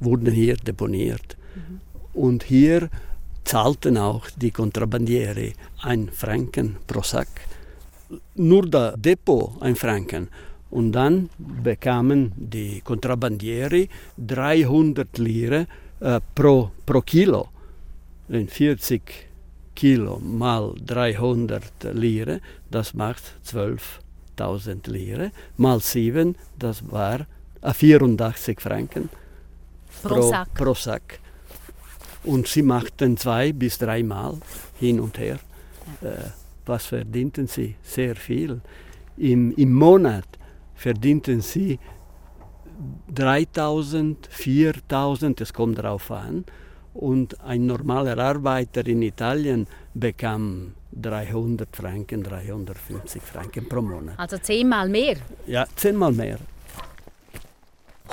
wurden 0.00 0.32
hier 0.32 0.56
deponiert. 0.56 1.36
Mhm. 1.54 1.80
Und 2.20 2.42
hier 2.42 2.90
zahlten 3.44 3.96
auch 3.98 4.28
die 4.36 4.50
Kontrabandiere 4.50 5.52
ein 5.82 6.08
Franken 6.10 6.76
pro 6.86 7.02
Sack. 7.02 7.28
Nur 8.34 8.66
der 8.66 8.96
Depot 8.96 9.60
ein 9.60 9.76
Franken. 9.76 10.28
Und 10.70 10.92
dann 10.92 11.28
bekamen 11.38 12.32
die 12.36 12.80
Kontrabandiere 12.80 13.88
300 14.16 15.18
Lire 15.18 15.66
äh, 16.00 16.20
pro, 16.34 16.70
pro 16.86 17.02
Kilo. 17.02 17.48
40 18.28 19.02
Kilo 19.74 20.18
mal 20.18 20.74
300 20.84 21.94
Lire, 21.94 22.40
das 22.70 22.94
macht 22.94 23.22
12.000 23.46 24.90
Lire. 24.90 25.32
Mal 25.56 25.80
7, 25.80 26.36
das 26.58 26.90
war 26.90 27.26
84 27.62 28.60
Franken 28.60 29.08
pro, 30.02 30.14
pro 30.14 30.22
Sack. 30.22 30.54
Pro 30.54 30.74
Sack. 30.74 31.20
Und 32.24 32.46
sie 32.46 32.62
machten 32.62 33.16
zwei 33.16 33.52
bis 33.52 33.78
dreimal 33.78 34.38
hin 34.78 35.00
und 35.00 35.18
her. 35.18 35.38
Äh, 36.02 36.30
was 36.66 36.86
verdienten 36.86 37.48
sie? 37.48 37.74
Sehr 37.82 38.14
viel. 38.14 38.60
Im, 39.16 39.52
Im 39.56 39.72
Monat 39.72 40.26
verdienten 40.74 41.40
sie 41.40 41.78
3000, 43.14 44.28
4000, 44.30 45.40
es 45.40 45.52
kommt 45.52 45.78
darauf 45.78 46.10
an. 46.10 46.44
Und 46.94 47.40
ein 47.40 47.66
normaler 47.66 48.18
Arbeiter 48.18 48.86
in 48.86 49.02
Italien 49.02 49.66
bekam 49.94 50.74
300 50.92 51.74
Franken, 51.74 52.22
350 52.22 53.22
Franken 53.22 53.68
pro 53.68 53.80
Monat. 53.80 54.18
Also 54.18 54.38
zehnmal 54.38 54.88
mehr? 54.88 55.16
Ja, 55.46 55.66
zehnmal 55.74 56.12
mehr. 56.12 56.38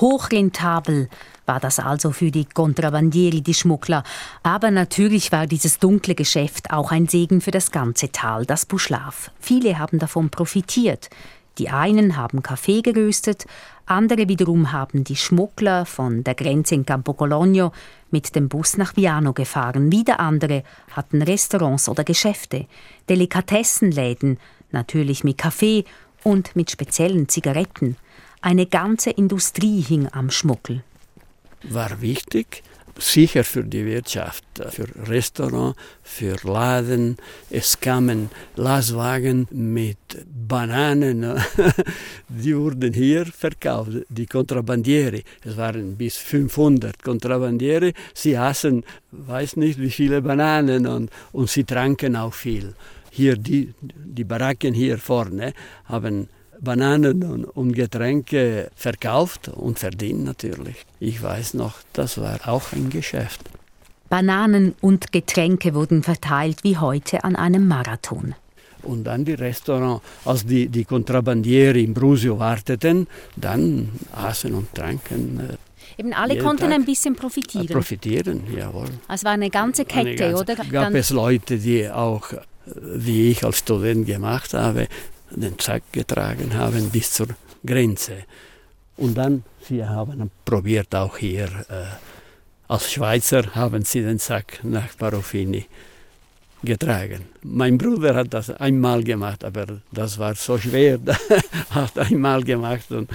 Hochrentabel 0.00 1.08
war 1.50 1.58
das 1.58 1.80
also 1.80 2.12
für 2.12 2.30
die 2.30 2.44
Kontrabandieri, 2.44 3.40
die 3.40 3.54
Schmuggler. 3.54 4.04
Aber 4.44 4.70
natürlich 4.70 5.32
war 5.32 5.48
dieses 5.48 5.80
dunkle 5.80 6.14
Geschäft 6.14 6.70
auch 6.70 6.92
ein 6.92 7.08
Segen 7.08 7.40
für 7.40 7.50
das 7.50 7.72
ganze 7.72 8.12
Tal, 8.12 8.46
das 8.46 8.66
Buschlaf. 8.66 9.32
Viele 9.40 9.80
haben 9.80 9.98
davon 9.98 10.30
profitiert. 10.30 11.10
Die 11.58 11.68
einen 11.68 12.16
haben 12.16 12.44
Kaffee 12.44 12.82
geröstet, 12.82 13.46
andere 13.84 14.28
wiederum 14.28 14.70
haben 14.70 15.02
die 15.02 15.16
Schmuggler 15.16 15.86
von 15.86 16.22
der 16.22 16.36
Grenze 16.36 16.76
in 16.76 16.86
Campo 16.86 17.14
Cologno 17.14 17.72
mit 18.12 18.36
dem 18.36 18.48
Bus 18.48 18.76
nach 18.76 18.96
Viano 18.96 19.32
gefahren. 19.32 19.90
Wieder 19.90 20.20
andere 20.20 20.62
hatten 20.92 21.20
Restaurants 21.20 21.88
oder 21.88 22.04
Geschäfte, 22.04 22.66
Delikatessenläden, 23.08 24.38
natürlich 24.70 25.24
mit 25.24 25.38
Kaffee 25.38 25.84
und 26.22 26.54
mit 26.54 26.70
speziellen 26.70 27.28
Zigaretten. 27.28 27.96
Eine 28.40 28.66
ganze 28.66 29.10
Industrie 29.10 29.80
hing 29.80 30.06
am 30.12 30.30
Schmuggel 30.30 30.84
war 31.64 32.00
wichtig, 32.00 32.62
sicher 32.98 33.44
für 33.44 33.64
die 33.64 33.84
Wirtschaft, 33.84 34.44
für 34.70 34.86
Restaurant, 35.08 35.76
für 36.02 36.36
Laden. 36.44 37.16
Es 37.48 37.78
kamen 37.80 38.30
Lastwagen 38.56 39.46
mit 39.50 39.98
Bananen, 40.48 41.40
die 42.28 42.56
wurden 42.56 42.92
hier 42.92 43.26
verkauft, 43.26 43.92
die 44.08 44.26
Kontrabandieri. 44.26 45.24
Es 45.44 45.56
waren 45.56 45.96
bis 45.96 46.16
500 46.16 47.02
Kontrabandieri. 47.02 47.94
Sie 48.14 48.36
aßen, 48.36 48.84
weiß 49.12 49.56
nicht 49.56 49.80
wie 49.80 49.90
viele 49.90 50.20
Bananen 50.22 50.86
und, 50.86 51.10
und 51.32 51.48
sie 51.48 51.64
tranken 51.64 52.16
auch 52.16 52.34
viel. 52.34 52.74
hier 53.10 53.36
die, 53.36 53.74
die 53.80 54.24
Baracken 54.24 54.72
hier 54.74 54.98
vorne 54.98 55.52
haben 55.84 56.28
Bananen 56.60 57.44
und 57.44 57.72
Getränke 57.72 58.70
verkauft 58.74 59.48
und 59.48 59.78
verdient 59.78 60.24
natürlich. 60.24 60.76
Ich 61.00 61.22
weiß 61.22 61.54
noch, 61.54 61.74
das 61.92 62.18
war 62.18 62.38
auch 62.46 62.72
ein 62.72 62.90
Geschäft. 62.90 63.40
Bananen 64.08 64.74
und 64.80 65.12
Getränke 65.12 65.74
wurden 65.74 66.02
verteilt 66.02 66.64
wie 66.64 66.76
heute 66.76 67.24
an 67.24 67.36
einem 67.36 67.66
Marathon. 67.66 68.34
Und 68.82 69.04
dann 69.04 69.24
die 69.24 69.34
Restaurants, 69.34 70.04
als 70.24 70.44
die, 70.44 70.68
die 70.68 70.84
Kontrabandieri 70.84 71.84
in 71.84 71.94
Brusio 71.94 72.38
warteten, 72.38 73.06
dann 73.36 73.90
aßen 74.12 74.52
und 74.54 74.74
tranken. 74.74 75.40
Äh, 75.40 76.00
Eben 76.00 76.12
alle 76.12 76.38
konnten 76.38 76.64
Tag. 76.64 76.72
ein 76.72 76.84
bisschen 76.84 77.14
profitieren. 77.14 77.66
Profitieren, 77.66 78.42
jawohl. 78.56 78.88
Es 79.08 79.22
war 79.24 79.32
eine 79.32 79.50
ganze 79.50 79.84
Kette, 79.84 80.08
eine 80.08 80.16
ganze, 80.16 80.42
oder? 80.42 80.56
Gab 80.56 80.70
dann 80.70 80.96
es 80.96 81.10
Leute, 81.10 81.58
die 81.58 81.88
auch, 81.90 82.32
äh, 82.32 82.40
wie 82.94 83.30
ich 83.30 83.44
als 83.44 83.58
Student 83.58 84.06
gemacht 84.06 84.54
habe, 84.54 84.88
den 85.30 85.54
Sack 85.58 85.82
getragen 85.92 86.54
haben 86.54 86.90
bis 86.90 87.12
zur 87.12 87.28
Grenze. 87.64 88.24
Und 88.96 89.16
dann, 89.16 89.44
sie 89.66 89.84
haben 89.84 90.30
probiert 90.44 90.94
auch 90.94 91.16
hier, 91.16 91.48
äh, 91.68 91.84
als 92.68 92.92
Schweizer 92.92 93.54
haben 93.54 93.84
sie 93.84 94.02
den 94.02 94.18
Sack 94.18 94.60
nach 94.62 94.96
Parofini 94.96 95.66
getragen. 96.62 97.24
Mein 97.42 97.78
Bruder 97.78 98.14
hat 98.14 98.32
das 98.34 98.50
einmal 98.50 99.02
gemacht, 99.02 99.44
aber 99.44 99.80
das 99.90 100.18
war 100.18 100.34
so 100.34 100.58
schwer, 100.58 100.98
hat 101.70 101.98
einmal 101.98 102.42
gemacht 102.44 102.90
und, 102.90 103.10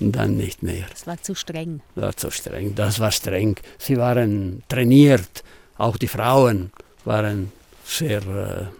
und 0.00 0.12
dann 0.12 0.36
nicht 0.36 0.62
mehr. 0.62 0.86
Das 0.90 1.06
war 1.06 1.20
zu 1.20 1.34
streng. 1.34 1.80
Das 1.94 2.04
war 2.04 2.16
zu 2.16 2.30
streng, 2.30 2.74
das 2.74 3.00
war 3.00 3.12
streng. 3.12 3.56
Sie 3.78 3.96
waren 3.96 4.62
trainiert, 4.68 5.42
auch 5.76 5.96
die 5.96 6.08
Frauen 6.08 6.70
waren 7.04 7.52
sehr 7.84 8.22
äh, 8.22 8.77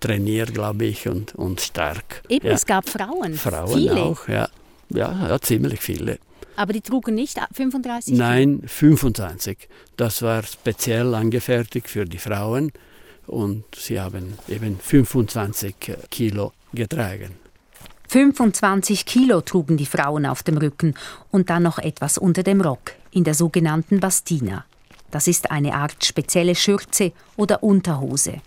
trainiert, 0.00 0.54
glaube 0.54 0.84
ich, 0.84 1.08
und, 1.08 1.34
und 1.34 1.60
stark. 1.60 2.22
Eben, 2.28 2.46
ja. 2.46 2.52
es 2.52 2.66
gab 2.66 2.88
Frauen. 2.88 3.34
Frauen 3.34 3.74
viele. 3.74 3.96
auch, 3.96 4.28
ja. 4.28 4.48
ja. 4.90 5.28
Ja, 5.28 5.40
ziemlich 5.40 5.80
viele. 5.80 6.18
Aber 6.56 6.72
die 6.72 6.80
trugen 6.80 7.14
nicht 7.14 7.38
35 7.52 8.14
Nein, 8.16 8.62
25. 8.66 9.68
Das 9.96 10.22
war 10.22 10.42
speziell 10.42 11.14
angefertigt 11.14 11.88
für 11.88 12.04
die 12.04 12.18
Frauen 12.18 12.72
und 13.28 13.64
sie 13.76 14.00
haben 14.00 14.36
eben 14.48 14.78
25 14.80 15.74
Kilo 16.10 16.52
getragen. 16.72 17.36
25 18.08 19.04
Kilo 19.04 19.42
trugen 19.42 19.76
die 19.76 19.86
Frauen 19.86 20.26
auf 20.26 20.42
dem 20.42 20.56
Rücken 20.56 20.94
und 21.30 21.50
dann 21.50 21.62
noch 21.62 21.78
etwas 21.78 22.18
unter 22.18 22.42
dem 22.42 22.60
Rock 22.60 22.92
in 23.12 23.22
der 23.22 23.34
sogenannten 23.34 24.00
Bastina. 24.00 24.64
Das 25.10 25.28
ist 25.28 25.50
eine 25.50 25.74
Art 25.74 26.04
spezielle 26.04 26.54
Schürze 26.54 27.12
oder 27.36 27.62
Unterhose. 27.62 28.40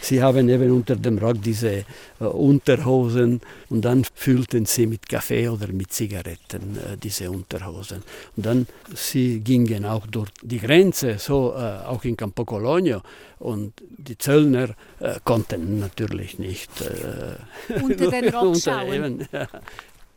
Sie 0.00 0.22
haben 0.22 0.48
eben 0.48 0.70
unter 0.70 0.96
dem 0.96 1.18
Rock 1.18 1.42
diese 1.42 1.84
äh, 2.20 2.24
Unterhosen 2.24 3.40
und 3.68 3.84
dann 3.84 4.04
füllten 4.14 4.64
sie 4.66 4.86
mit 4.86 5.08
Kaffee 5.08 5.48
oder 5.48 5.68
mit 5.68 5.92
Zigaretten 5.92 6.76
äh, 6.76 6.96
diese 6.96 7.30
Unterhosen. 7.30 8.02
Und 8.36 8.46
dann 8.46 8.66
sie 8.94 9.40
gingen 9.40 9.84
auch 9.84 10.06
durch 10.06 10.30
die 10.42 10.58
Grenze, 10.58 11.18
so 11.18 11.54
äh, 11.56 11.86
auch 11.86 12.04
in 12.04 12.16
Campo 12.16 12.44
Cologno. 12.44 13.02
Und 13.38 13.72
die 13.96 14.18
Zöllner 14.18 14.70
äh, 15.00 15.14
konnten 15.24 15.78
natürlich 15.78 16.38
nicht 16.38 16.70
äh, 16.80 17.72
unter 17.82 18.10
den 18.10 18.28
Rock 18.34 18.56
schauen. 18.62 18.92
Eben, 18.92 19.28
ja. 19.32 19.46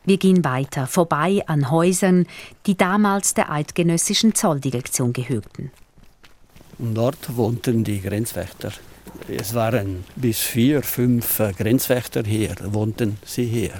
Wir 0.03 0.17
gehen 0.17 0.43
weiter, 0.43 0.87
vorbei 0.87 1.43
an 1.45 1.69
Häusern, 1.69 2.25
die 2.65 2.75
damals 2.75 3.35
der 3.35 3.51
eidgenössischen 3.51 4.33
Zolldirektion 4.33 5.13
gehörten. 5.13 5.71
Und 6.79 6.95
dort 6.95 7.35
wohnten 7.37 7.83
die 7.83 8.01
Grenzwächter. 8.01 8.71
Es 9.27 9.53
waren 9.53 10.03
bis 10.15 10.39
vier, 10.39 10.81
fünf 10.83 11.41
Grenzwächter 11.57 12.23
hier, 12.23 12.55
wohnten 12.63 13.17
sie 13.25 13.45
hier. 13.45 13.73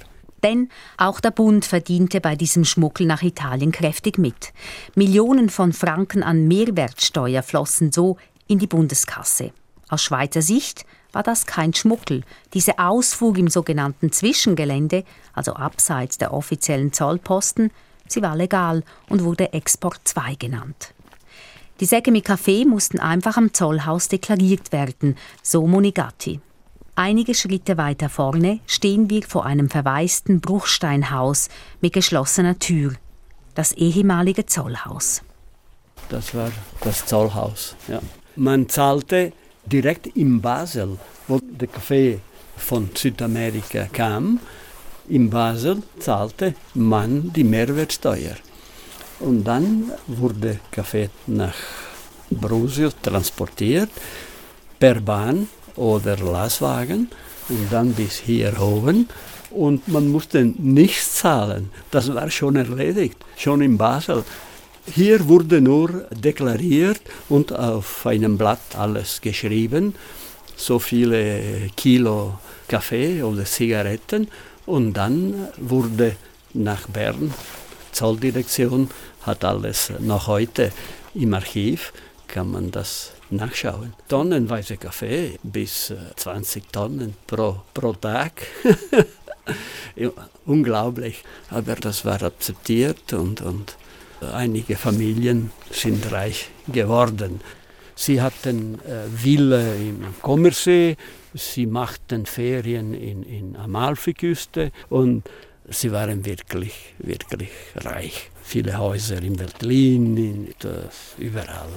Denn 0.43 0.69
auch 0.97 1.19
der 1.19 1.31
Bund 1.31 1.65
verdiente 1.65 2.19
bei 2.19 2.35
diesem 2.35 2.65
Schmuggel 2.65 3.05
nach 3.05 3.21
Italien 3.21 3.71
kräftig 3.71 4.17
mit. 4.17 4.53
Millionen 4.95 5.49
von 5.49 5.71
Franken 5.71 6.23
an 6.23 6.47
Mehrwertsteuer 6.47 7.43
flossen 7.43 7.91
so 7.91 8.17
in 8.47 8.59
die 8.59 8.67
Bundeskasse. 8.67 9.51
Aus 9.89 10.03
Schweizer 10.03 10.41
Sicht 10.41 10.85
war 11.11 11.23
das 11.23 11.45
kein 11.45 11.73
Schmuggel. 11.73 12.23
Diese 12.53 12.79
Ausfuhr 12.79 13.37
im 13.37 13.49
sogenannten 13.49 14.11
Zwischengelände, 14.11 15.03
also 15.33 15.53
abseits 15.53 16.17
der 16.17 16.33
offiziellen 16.33 16.93
Zollposten, 16.93 17.71
sie 18.07 18.21
war 18.21 18.35
legal 18.35 18.83
und 19.09 19.23
wurde 19.23 19.53
Export 19.53 19.99
2 20.05 20.35
genannt. 20.35 20.93
Die 21.81 21.87
Säcke 21.87 22.11
mit 22.11 22.25
Kaffee 22.25 22.63
mussten 22.63 22.99
einfach 22.99 23.37
am 23.37 23.55
Zollhaus 23.55 24.07
deklariert 24.07 24.71
werden, 24.71 25.17
so 25.41 25.65
Monigatti. 25.65 26.39
Einige 26.93 27.33
Schritte 27.33 27.75
weiter 27.75 28.07
vorne 28.07 28.59
stehen 28.67 29.09
wir 29.09 29.23
vor 29.23 29.47
einem 29.47 29.67
verwaisten 29.67 30.41
Bruchsteinhaus 30.41 31.49
mit 31.81 31.93
geschlossener 31.93 32.59
Tür. 32.59 32.93
Das 33.55 33.71
ehemalige 33.71 34.45
Zollhaus. 34.45 35.23
Das 36.09 36.35
war 36.35 36.51
das 36.81 37.07
Zollhaus. 37.07 37.75
Ja. 37.87 37.99
Man 38.35 38.69
zahlte 38.69 39.33
direkt 39.65 40.05
in 40.05 40.39
Basel, 40.39 40.99
wo 41.27 41.39
der 41.41 41.67
Kaffee 41.67 42.19
von 42.57 42.91
Südamerika 42.93 43.87
kam. 43.91 44.39
In 45.09 45.31
Basel 45.31 45.81
zahlte 45.97 46.53
man 46.75 47.33
die 47.33 47.43
Mehrwertsteuer. 47.43 48.35
Und 49.21 49.43
dann 49.43 49.91
wurde 50.07 50.59
Kaffee 50.71 51.09
nach 51.27 51.55
Brusio 52.29 52.89
transportiert 53.01 53.89
per 54.79 54.99
Bahn 54.99 55.47
oder 55.75 56.17
Lastwagen 56.17 57.09
und 57.49 57.71
dann 57.71 57.93
bis 57.93 58.17
hier 58.19 58.59
oben. 58.59 59.07
Und 59.51 59.87
man 59.87 60.07
musste 60.07 60.45
nichts 60.45 61.15
zahlen. 61.15 61.69
Das 61.91 62.13
war 62.13 62.29
schon 62.29 62.55
erledigt, 62.55 63.17
schon 63.37 63.61
in 63.61 63.77
Basel. 63.77 64.23
Hier 64.85 65.27
wurde 65.27 65.61
nur 65.61 66.07
deklariert 66.09 67.01
und 67.29 67.53
auf 67.53 68.05
einem 68.05 68.37
Blatt 68.37 68.75
alles 68.75 69.21
geschrieben, 69.21 69.93
so 70.55 70.79
viele 70.79 71.69
Kilo 71.75 72.39
Kaffee 72.67 73.21
oder 73.21 73.45
Zigaretten. 73.45 74.27
Und 74.65 74.93
dann 74.93 75.49
wurde 75.57 76.15
nach 76.53 76.87
Bern, 76.87 77.33
Zolldirektion, 77.91 78.89
hat 79.23 79.43
alles 79.43 79.91
noch 79.99 80.27
heute 80.27 80.71
im 81.13 81.33
Archiv, 81.33 81.93
kann 82.27 82.51
man 82.51 82.71
das 82.71 83.11
nachschauen. 83.29 83.93
Tonnenweise 84.07 84.77
Kaffee, 84.77 85.39
bis 85.43 85.93
20 86.15 86.63
äh, 86.63 86.65
Tonnen 86.71 87.15
pro, 87.27 87.61
pro 87.73 87.93
Tag. 87.93 88.33
Unglaublich, 90.45 91.23
aber 91.49 91.75
das 91.75 92.05
war 92.05 92.21
akzeptiert 92.23 93.13
und, 93.13 93.41
und 93.41 93.75
einige 94.33 94.75
Familien 94.75 95.51
sind 95.71 96.11
reich 96.11 96.49
geworden. 96.67 97.41
Sie 97.95 98.21
hatten 98.21 98.79
äh, 98.81 99.05
Villa 99.11 99.73
im 99.73 100.15
Kommersee, 100.21 100.95
sie 101.33 101.65
machten 101.65 102.25
Ferien 102.25 102.93
in, 102.93 103.23
in 103.23 103.55
Amalfiküste 103.55 104.71
und 104.89 105.23
sie 105.69 105.91
waren 105.91 106.25
wirklich, 106.25 106.93
wirklich 106.99 107.51
reich. 107.75 108.31
Viele 108.43 108.77
Häuser 108.77 109.21
in 109.21 109.35
Berlin, 109.35 110.17
in, 110.17 110.53
überall. 111.17 111.69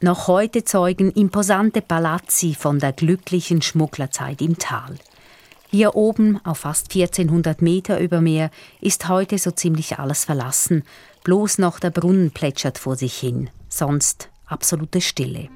Noch 0.00 0.28
heute 0.28 0.64
zeugen 0.64 1.10
imposante 1.10 1.80
Palazzi 1.80 2.54
von 2.54 2.78
der 2.78 2.92
glücklichen 2.92 3.62
Schmugglerzeit 3.62 4.42
im 4.42 4.58
Tal. 4.58 4.96
Hier 5.70 5.96
oben, 5.96 6.38
auf 6.44 6.58
fast 6.58 6.94
1400 6.94 7.62
Meter 7.62 7.98
über 7.98 8.20
Meer, 8.20 8.50
ist 8.80 9.08
heute 9.08 9.38
so 9.38 9.50
ziemlich 9.50 9.98
alles 9.98 10.24
verlassen. 10.24 10.84
Bloß 11.24 11.58
noch 11.58 11.80
der 11.80 11.90
Brunnen 11.90 12.30
plätschert 12.30 12.78
vor 12.78 12.96
sich 12.96 13.16
hin. 13.16 13.50
Sonst 13.68 14.30
absolute 14.46 15.00
Stille. 15.00 15.48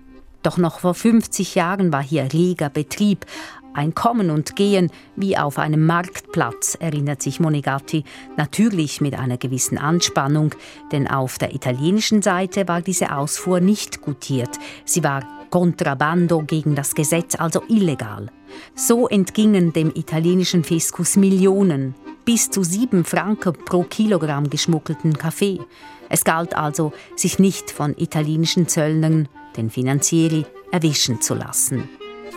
Doch 0.42 0.56
noch 0.56 0.80
vor 0.80 0.94
50 0.94 1.54
Jahren 1.54 1.92
war 1.92 2.02
hier 2.02 2.32
reger 2.32 2.70
Betrieb, 2.70 3.26
ein 3.74 3.94
Kommen 3.94 4.30
und 4.30 4.56
Gehen 4.56 4.90
wie 5.16 5.36
auf 5.36 5.58
einem 5.58 5.86
Marktplatz, 5.86 6.76
erinnert 6.80 7.22
sich 7.22 7.40
Monegatti, 7.40 8.04
natürlich 8.36 9.00
mit 9.00 9.18
einer 9.18 9.36
gewissen 9.36 9.78
Anspannung, 9.78 10.54
denn 10.92 11.08
auf 11.08 11.38
der 11.38 11.54
italienischen 11.54 12.22
Seite 12.22 12.68
war 12.68 12.82
diese 12.82 13.14
Ausfuhr 13.14 13.60
nicht 13.60 14.00
gutiert. 14.02 14.58
Sie 14.84 15.04
war 15.04 15.22
Contrabando 15.50 16.42
gegen 16.42 16.74
das 16.74 16.94
Gesetz, 16.94 17.34
also 17.34 17.62
illegal. 17.68 18.30
So 18.74 19.08
entgingen 19.08 19.72
dem 19.72 19.90
italienischen 19.94 20.64
Fiskus 20.64 21.16
Millionen, 21.16 21.94
bis 22.24 22.50
zu 22.50 22.62
sieben 22.62 23.04
Franken 23.04 23.52
pro 23.52 23.82
Kilogramm 23.82 24.48
geschmuggelten 24.48 25.18
Kaffee. 25.18 25.60
Es 26.08 26.24
galt 26.24 26.56
also, 26.56 26.92
sich 27.16 27.38
nicht 27.38 27.70
von 27.70 27.94
italienischen 27.96 28.68
Zöllnern, 28.68 29.28
den 29.56 29.70
Finanzieri, 29.70 30.46
erwischen 30.72 31.20
zu 31.20 31.34
lassen. 31.34 31.88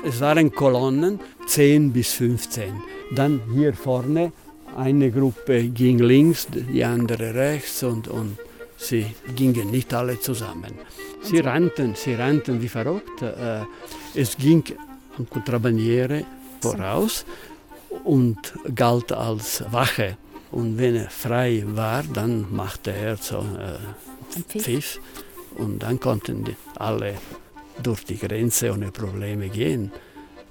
Es 0.05 0.19
waren 0.21 0.51
Kolonnen, 0.51 1.19
10 1.47 1.93
bis 1.93 2.13
15. 2.13 2.73
Dann 3.15 3.41
hier 3.53 3.73
vorne, 3.73 4.31
eine 4.75 5.11
Gruppe 5.11 5.63
ging 5.69 5.99
links, 5.99 6.47
die 6.49 6.83
andere 6.83 7.33
rechts 7.33 7.83
und, 7.83 8.07
und 8.07 8.37
sie 8.77 9.05
gingen 9.35 9.71
nicht 9.71 9.93
alle 9.93 10.19
zusammen. 10.19 10.73
Sie 11.21 11.39
rannten, 11.39 11.95
sie 11.95 12.15
rannten 12.15 12.61
wie 12.61 12.67
verrückt. 12.67 13.21
Äh, 13.21 13.61
es 14.13 14.35
ging 14.37 14.63
ein 15.17 15.29
Kontrabandiere 15.29 16.25
voraus 16.59 17.25
und 18.03 18.37
galt 18.75 19.11
als 19.11 19.63
Wache. 19.71 20.17
Und 20.51 20.77
wenn 20.77 20.95
er 20.95 21.09
frei 21.09 21.63
war, 21.65 22.03
dann 22.03 22.53
machte 22.53 22.91
er 22.91 23.17
so 23.17 23.37
äh, 23.39 23.79
Pfiff. 24.49 24.63
Pfiff. 24.63 24.99
Und 25.55 25.79
dann 25.79 25.99
konnten 25.99 26.43
die 26.43 26.55
alle 26.75 27.15
durch 27.81 28.03
die 28.05 28.17
Grenze 28.17 28.71
ohne 28.71 28.91
Probleme 28.91 29.49
gehen. 29.49 29.91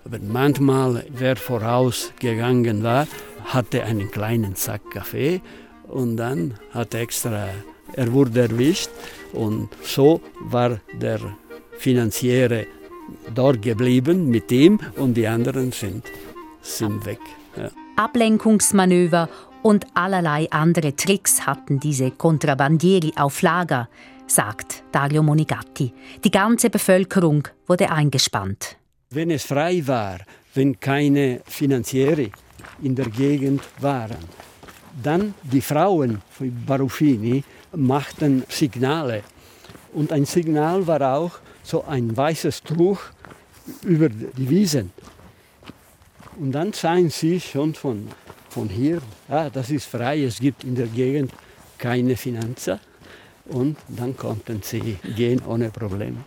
Aber 0.05 0.19
manchmal, 0.21 1.05
wer 1.11 1.37
vorausgegangen 1.37 2.83
war, 2.83 3.07
hatte 3.45 3.85
einen 3.85 4.11
kleinen 4.11 4.57
Sack 4.57 4.91
Kaffee 4.91 5.41
und 5.89 6.17
dann 6.17 6.55
hat 6.73 6.95
extra, 6.95 7.49
er 7.93 8.13
wurde 8.13 8.43
erwischt 8.43 8.91
und 9.33 9.69
so 9.83 10.21
war 10.41 10.81
der 10.93 11.21
Finanziere 11.79 12.67
dort 13.35 13.63
geblieben 13.63 14.29
mit 14.29 14.51
ihm 14.51 14.81
und 14.97 15.15
die 15.15 15.27
anderen 15.27 15.73
sind, 15.73 16.05
sind 16.63 17.05
weg. 17.07 17.21
Ja. 17.57 17.71
Ablenkungsmanöver 17.97 19.29
und 19.63 19.87
allerlei 19.95 20.49
andere 20.51 20.97
Tricks 20.97 21.47
hatten 21.47 21.79
diese 21.79 22.11
Kontrabandieri 22.11 23.13
auf 23.17 23.43
Lager, 23.43 23.89
sagt 24.35 24.83
Dario 24.93 25.23
Monigatti. 25.23 25.93
Die 26.25 26.31
ganze 26.31 26.71
Bevölkerung 26.71 27.49
wurde 27.67 27.91
eingespannt. 27.91 28.77
Wenn 29.11 29.31
es 29.31 29.45
frei 29.45 29.87
war, 29.87 30.19
wenn 30.55 30.79
keine 30.81 31.41
Finanziere 31.45 32.31
in 32.83 32.95
der 32.95 33.09
Gegend 33.09 33.63
waren, 33.81 34.25
dann 35.03 35.35
die 35.43 35.61
Frauen 35.61 36.23
von 36.31 36.65
Baruffini 36.67 37.45
machten 37.75 38.45
Signale. 38.49 39.23
Und 39.93 40.13
ein 40.13 40.25
Signal 40.25 40.87
war 40.87 41.17
auch 41.17 41.33
so 41.63 41.85
ein 41.85 42.17
weißes 42.17 42.63
Tuch 42.63 43.01
über 43.83 44.09
die 44.09 44.49
Wiesen. 44.49 44.93
Und 46.39 46.53
dann 46.53 46.73
sahen 46.73 47.11
sie 47.11 47.39
schon 47.41 47.75
von 47.75 48.09
von 48.53 48.69
hier, 48.69 49.01
ah, 49.29 49.49
das 49.49 49.71
ist 49.71 49.87
frei, 49.87 50.25
es 50.25 50.39
gibt 50.39 50.63
in 50.65 50.75
der 50.75 50.87
Gegend 50.87 51.33
keine 51.79 52.17
Finanzen. 52.17 52.79
Und 53.47 53.77
dann 53.89 54.17
konnten 54.17 54.61
sie 54.63 54.99
gehen 55.17 55.43
ohne 55.47 55.71
Probleme. 55.71 56.19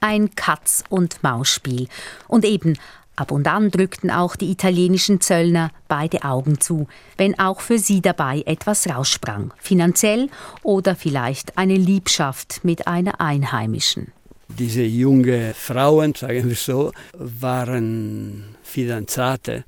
Ein 0.00 0.34
Katz- 0.34 0.84
und 0.88 1.22
Mausspiel. 1.22 1.88
Und 2.26 2.44
eben, 2.44 2.76
ab 3.16 3.30
und 3.30 3.46
an 3.46 3.70
drückten 3.70 4.10
auch 4.10 4.34
die 4.34 4.50
italienischen 4.50 5.20
Zöllner 5.20 5.70
beide 5.86 6.24
Augen 6.24 6.60
zu, 6.60 6.88
wenn 7.16 7.38
auch 7.38 7.60
für 7.60 7.78
sie 7.78 8.00
dabei 8.00 8.42
etwas 8.46 8.88
raussprang, 8.88 9.52
finanziell 9.58 10.28
oder 10.62 10.96
vielleicht 10.96 11.56
eine 11.58 11.76
Liebschaft 11.76 12.64
mit 12.64 12.88
einer 12.88 13.20
Einheimischen. 13.20 14.12
Diese 14.48 14.82
jungen 14.82 15.54
Frauen, 15.54 16.14
sagen 16.14 16.48
wir 16.48 16.56
so, 16.56 16.92
waren 17.14 18.56
Fidanzate. 18.62 19.64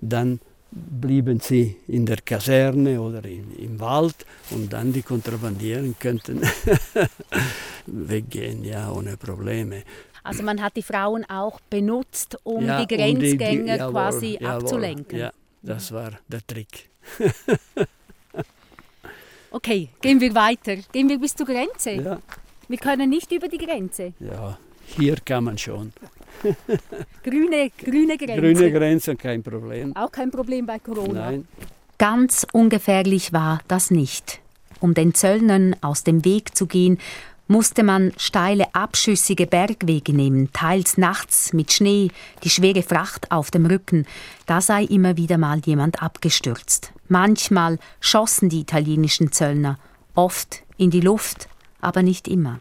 Dann 0.00 0.40
blieben 0.70 1.40
sie 1.40 1.76
in 1.88 2.06
der 2.06 2.18
Kaserne 2.18 3.00
oder 3.00 3.24
in, 3.24 3.56
im 3.56 3.80
Wald 3.80 4.26
und 4.50 4.72
dann 4.72 4.92
die 4.92 5.02
Kontrabandieren 5.02 5.96
könnten 5.98 6.42
weggehen, 7.86 8.64
ja, 8.64 8.90
ohne 8.90 9.16
Probleme. 9.16 9.82
Also 10.22 10.42
man 10.42 10.60
hat 10.60 10.76
die 10.76 10.82
Frauen 10.82 11.24
auch 11.28 11.60
benutzt, 11.70 12.38
um 12.44 12.66
ja, 12.66 12.84
die 12.84 12.94
Grenzgänger 12.94 13.50
um 13.50 13.66
die, 13.66 13.72
die, 13.72 13.78
jawohl, 13.78 13.92
quasi 13.92 14.38
jawohl, 14.40 14.62
abzulenken. 14.62 15.18
Ja, 15.18 15.32
das 15.62 15.92
war 15.92 16.12
der 16.28 16.46
Trick. 16.46 16.90
okay, 19.50 19.88
gehen 20.00 20.20
wir 20.20 20.34
weiter. 20.34 20.76
Gehen 20.92 21.08
wir 21.08 21.18
bis 21.18 21.34
zur 21.34 21.46
Grenze. 21.46 21.92
Ja. 21.92 22.20
Wir 22.68 22.78
können 22.78 23.10
nicht 23.10 23.32
über 23.32 23.48
die 23.48 23.58
Grenze. 23.58 24.12
Ja, 24.20 24.58
hier 24.84 25.16
kann 25.24 25.44
man 25.44 25.58
schon. 25.58 25.92
grüne, 27.24 27.70
grüne 27.78 28.16
Grenze. 28.16 28.40
Grüne 28.40 28.72
Grenze, 28.72 29.16
kein 29.16 29.42
Problem. 29.42 29.94
Auch 29.96 30.10
kein 30.10 30.30
Problem 30.30 30.66
bei 30.66 30.78
Corona. 30.78 31.30
Nein. 31.30 31.48
Ganz 31.98 32.46
ungefährlich 32.52 33.32
war 33.32 33.60
das 33.68 33.90
nicht. 33.90 34.40
Um 34.80 34.94
den 34.94 35.14
Zöllnern 35.14 35.76
aus 35.82 36.04
dem 36.04 36.24
Weg 36.24 36.56
zu 36.56 36.66
gehen, 36.66 36.98
musste 37.50 37.82
man 37.82 38.12
steile, 38.16 38.72
abschüssige 38.74 39.46
Bergwege 39.46 40.12
nehmen, 40.12 40.50
teils 40.52 40.96
nachts 40.96 41.52
mit 41.52 41.72
Schnee, 41.72 42.10
die 42.44 42.48
schwere 42.48 42.82
Fracht 42.82 43.30
auf 43.32 43.50
dem 43.50 43.66
Rücken. 43.66 44.06
Da 44.46 44.60
sei 44.60 44.84
immer 44.84 45.16
wieder 45.16 45.36
mal 45.36 45.58
jemand 45.58 46.00
abgestürzt. 46.00 46.92
Manchmal 47.08 47.78
schossen 48.00 48.48
die 48.48 48.60
italienischen 48.60 49.32
Zöllner, 49.32 49.78
oft 50.14 50.62
in 50.76 50.90
die 50.90 51.00
Luft, 51.00 51.48
aber 51.80 52.02
nicht 52.02 52.28
immer. 52.28 52.60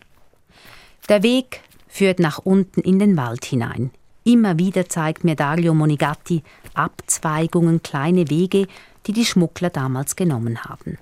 Der 1.07 1.23
Weg 1.23 1.61
führt 1.89 2.19
nach 2.19 2.37
unten 2.37 2.79
in 2.79 2.99
den 2.99 3.17
Wald 3.17 3.43
hinein. 3.43 3.91
Immer 4.23 4.57
wieder 4.57 4.87
zeigt 4.87 5.25
mir 5.25 5.35
Dario 5.35 5.73
Monigatti 5.73 6.43
Abzweigungen, 6.75 7.83
kleine 7.83 8.29
Wege, 8.29 8.67
die 9.05 9.13
die 9.13 9.25
Schmuggler 9.25 9.69
damals 9.69 10.15
genommen 10.15 10.63
haben. 10.63 10.97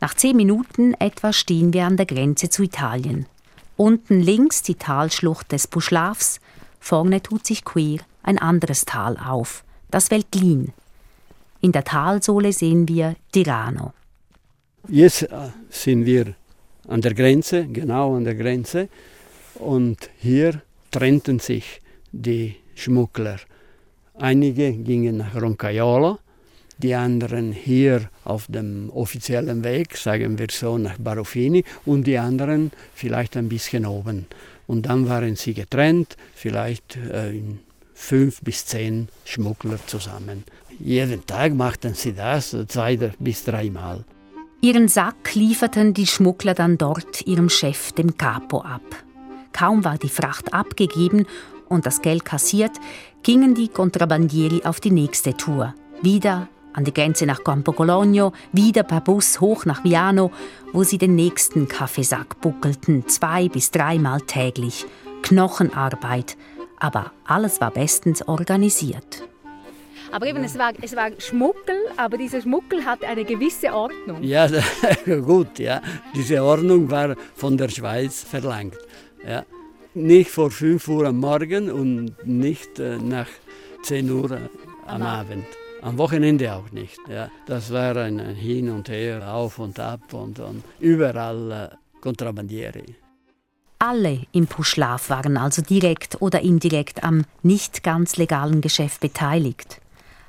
Nach 0.00 0.14
zehn 0.14 0.36
Minuten 0.36 0.94
etwa 0.94 1.32
stehen 1.32 1.72
wir 1.72 1.84
an 1.84 1.96
der 1.96 2.06
Grenze 2.06 2.48
zu 2.48 2.62
Italien. 2.62 3.26
Unten 3.76 4.20
links 4.20 4.62
die 4.62 4.74
Talschlucht 4.74 5.52
des 5.52 5.66
Puschlavs, 5.66 6.40
vorne 6.80 7.22
tut 7.22 7.46
sich 7.46 7.64
queer 7.64 8.00
ein 8.22 8.38
anderes 8.38 8.84
Tal 8.84 9.16
auf, 9.18 9.64
das 9.90 10.10
Veltlin. 10.10 10.72
In 11.60 11.72
der 11.72 11.84
Talsohle 11.84 12.52
sehen 12.52 12.88
wir 12.88 13.16
Tirano. 13.32 13.92
Jetzt 14.88 15.22
äh, 15.22 15.28
sind 15.70 16.04
wir 16.04 16.34
an 16.88 17.00
der 17.00 17.14
Grenze, 17.14 17.66
genau 17.66 18.16
an 18.16 18.24
der 18.24 18.34
Grenze. 18.34 18.88
Und 19.56 20.10
hier 20.18 20.62
trennten 20.90 21.38
sich 21.38 21.80
die 22.12 22.56
Schmuggler. 22.74 23.38
Einige 24.14 24.72
gingen 24.72 25.18
nach 25.18 25.34
Roncaiola, 25.34 26.18
die 26.78 26.94
anderen 26.94 27.52
hier 27.52 28.10
auf 28.24 28.46
dem 28.48 28.90
offiziellen 28.90 29.64
Weg, 29.64 29.96
sagen 29.96 30.38
wir 30.38 30.48
so, 30.50 30.78
nach 30.78 30.98
Baruffini 30.98 31.64
und 31.84 32.06
die 32.06 32.18
anderen 32.18 32.72
vielleicht 32.94 33.36
ein 33.36 33.48
bisschen 33.48 33.86
oben. 33.86 34.26
Und 34.66 34.86
dann 34.86 35.08
waren 35.08 35.36
sie 35.36 35.54
getrennt, 35.54 36.16
vielleicht 36.34 36.96
äh, 36.96 37.40
fünf 37.92 38.40
bis 38.42 38.66
zehn 38.66 39.08
Schmuggler 39.24 39.78
zusammen. 39.86 40.44
Jeden 40.78 41.26
Tag 41.26 41.54
machten 41.54 41.94
sie 41.94 42.12
das 42.12 42.56
zwei 42.68 42.96
bis 43.18 43.44
dreimal. 43.44 44.04
Ihren 44.60 44.88
Sack 44.88 45.34
lieferten 45.34 45.92
die 45.92 46.06
Schmuggler 46.06 46.54
dann 46.54 46.78
dort 46.78 47.26
ihrem 47.26 47.50
Chef, 47.50 47.92
dem 47.92 48.16
Capo, 48.16 48.62
ab. 48.62 49.03
Kaum 49.54 49.84
war 49.84 49.96
die 49.96 50.08
Fracht 50.08 50.52
abgegeben 50.52 51.26
und 51.68 51.86
das 51.86 52.02
Geld 52.02 52.24
kassiert, 52.24 52.72
gingen 53.22 53.54
die 53.54 53.68
Kontrabandieri 53.68 54.62
auf 54.64 54.80
die 54.80 54.90
nächste 54.90 55.34
Tour. 55.34 55.74
Wieder 56.02 56.48
an 56.74 56.84
die 56.84 56.92
Grenze 56.92 57.24
nach 57.24 57.44
Campo 57.44 57.72
Cologno, 57.72 58.32
wieder 58.52 58.82
per 58.82 59.00
Bus 59.00 59.40
hoch 59.40 59.64
nach 59.64 59.84
Viano, 59.84 60.32
wo 60.72 60.82
sie 60.82 60.98
den 60.98 61.14
nächsten 61.14 61.68
Kaffeesack 61.68 62.40
buckelten, 62.40 63.06
zwei 63.06 63.48
bis 63.48 63.70
dreimal 63.70 64.20
täglich. 64.22 64.86
Knochenarbeit, 65.22 66.36
aber 66.80 67.12
alles 67.24 67.60
war 67.60 67.70
bestens 67.70 68.26
organisiert. 68.26 69.22
Aber 70.10 70.26
eben, 70.26 70.44
es 70.44 70.58
war, 70.58 70.72
es 70.80 70.94
war 70.94 71.10
Schmuggel, 71.18 71.76
aber 71.96 72.16
dieser 72.18 72.40
Schmuggel 72.40 72.84
hat 72.84 73.02
eine 73.04 73.24
gewisse 73.24 73.72
Ordnung. 73.72 74.22
Ja, 74.22 74.48
gut, 75.04 75.58
ja. 75.58 75.80
Diese 76.14 76.42
Ordnung 76.42 76.90
war 76.90 77.16
von 77.34 77.56
der 77.56 77.68
Schweiz 77.68 78.22
verlangt. 78.22 78.76
Ja. 79.26 79.44
Nicht 79.94 80.30
vor 80.30 80.50
5 80.50 80.88
Uhr 80.88 81.06
am 81.06 81.20
Morgen 81.20 81.70
und 81.70 82.26
nicht 82.26 82.78
äh, 82.78 82.98
nach 82.98 83.28
10 83.84 84.10
Uhr 84.10 84.38
am 84.86 85.02
Abend. 85.02 85.46
Am 85.82 85.98
Wochenende 85.98 86.52
auch 86.54 86.70
nicht. 86.72 86.98
Ja. 87.08 87.30
Das 87.46 87.72
war 87.72 87.96
ein, 87.96 88.18
Hin 88.18 88.70
und 88.70 88.88
Her, 88.88 89.32
auf 89.32 89.58
und 89.58 89.78
ab 89.78 90.12
und, 90.12 90.40
und 90.40 90.64
überall 90.80 91.70
äh, 91.72 92.00
Kontrabandiere. 92.00 92.82
Alle 93.78 94.22
im 94.32 94.46
Puschlaf 94.46 95.10
waren 95.10 95.36
also 95.36 95.60
direkt 95.60 96.22
oder 96.22 96.40
indirekt 96.40 97.04
am 97.04 97.24
nicht 97.42 97.82
ganz 97.82 98.16
legalen 98.16 98.60
Geschäft 98.62 99.00
beteiligt. 99.00 99.80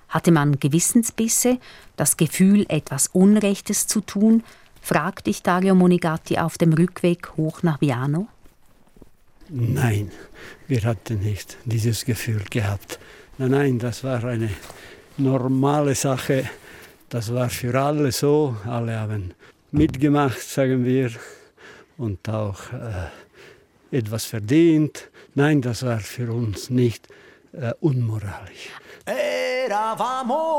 Hatte 0.09 0.31
man 0.31 0.59
Gewissensbisse, 0.59 1.57
das 1.95 2.17
Gefühl, 2.17 2.65
etwas 2.69 3.07
Unrechtes 3.07 3.87
zu 3.87 4.01
tun, 4.01 4.43
fragte 4.81 5.29
ich 5.29 5.41
Dario 5.41 5.73
Monigatti 5.73 6.37
auf 6.37 6.57
dem 6.57 6.73
Rückweg 6.73 7.29
hoch 7.37 7.63
nach 7.63 7.81
Viano. 7.81 8.27
Nein, 9.49 10.11
wir 10.67 10.81
hatten 10.83 11.19
nicht 11.19 11.57
dieses 11.65 12.03
Gefühl 12.03 12.43
gehabt. 12.49 12.99
Nein, 13.37 13.51
nein, 13.51 13.79
das 13.79 14.03
war 14.03 14.23
eine 14.23 14.49
normale 15.17 15.93
Sache. 15.93 16.49
Das 17.09 17.31
war 17.33 17.49
für 17.49 17.79
alle 17.79 18.11
so. 18.11 18.55
Alle 18.65 18.99
haben 18.99 19.33
mitgemacht, 19.71 20.41
sagen 20.41 20.83
wir, 20.83 21.11
und 21.97 22.27
auch 22.27 22.59
äh, 22.73 23.97
etwas 23.97 24.25
verdient. 24.25 25.11
Nein, 25.35 25.61
das 25.61 25.83
war 25.83 25.99
für 25.99 26.31
uns 26.31 26.71
nicht 26.71 27.07
äh, 27.53 27.73
unmoralisch. 27.81 28.69
Eravamo 29.05 30.49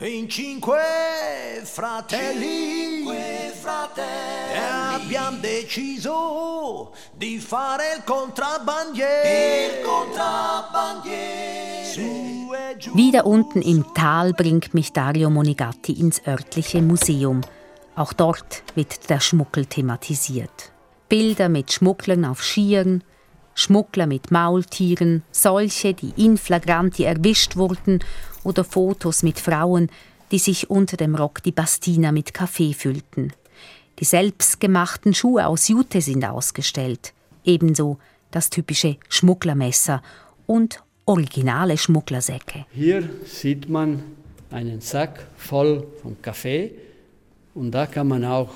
in 0.00 0.28
cinque 0.28 0.76
fratelli. 1.64 3.04
Cinque 3.04 3.45
fratelli. 3.66 4.52
fratelli, 4.54 4.94
abbiamo 4.94 5.38
deciso 5.38 6.92
di 7.14 7.38
fare 7.38 7.96
il 7.96 8.04
contrabbandiere. 8.04 9.66
Il 9.66 9.84
contrabbandiere. 9.84 11.54
Wieder 12.94 13.26
unten 13.26 13.62
im 13.62 13.84
Tal 13.94 14.32
bringt 14.34 14.74
mich 14.74 14.92
Dario 14.92 15.30
Monigatti 15.30 15.98
ins 15.98 16.20
örtliche 16.26 16.82
Museum. 16.82 17.40
Auch 17.94 18.12
dort 18.12 18.62
wird 18.74 19.08
der 19.08 19.20
Schmuggel 19.20 19.66
thematisiert. 19.66 20.72
Bilder 21.08 21.48
mit 21.48 21.72
Schmugglern 21.72 22.24
auf 22.24 22.42
Skiern, 22.42 23.02
Schmuggler 23.54 24.06
mit 24.06 24.30
Maultieren, 24.30 25.22
solche, 25.30 25.94
die 25.94 26.12
in 26.16 26.36
flagranti 26.36 27.04
erwischt 27.04 27.56
wurden, 27.56 28.00
oder 28.44 28.64
Fotos 28.64 29.22
mit 29.22 29.40
Frauen, 29.40 29.88
die 30.30 30.38
sich 30.38 30.68
unter 30.68 30.98
dem 30.98 31.14
Rock 31.14 31.42
die 31.42 31.52
Bastina 31.52 32.12
mit 32.12 32.34
Kaffee 32.34 32.74
füllten. 32.74 33.32
Die 33.98 34.04
selbstgemachten 34.04 35.14
Schuhe 35.14 35.46
aus 35.46 35.68
Jute 35.68 36.02
sind 36.02 36.24
ausgestellt, 36.24 37.14
ebenso 37.44 37.98
das 38.30 38.50
typische 38.50 38.98
Schmugglermesser 39.08 40.02
und 40.46 40.82
originale 41.06 41.78
Schmugglersäcke. 41.78 42.66
Hier 42.72 43.08
sieht 43.24 43.70
man 43.70 44.02
einen 44.50 44.82
Sack 44.82 45.26
voll 45.38 45.86
von 46.02 46.20
Kaffee 46.20 46.72
und 47.54 47.70
da 47.70 47.86
kann 47.86 48.08
man 48.08 48.24
auch 48.26 48.50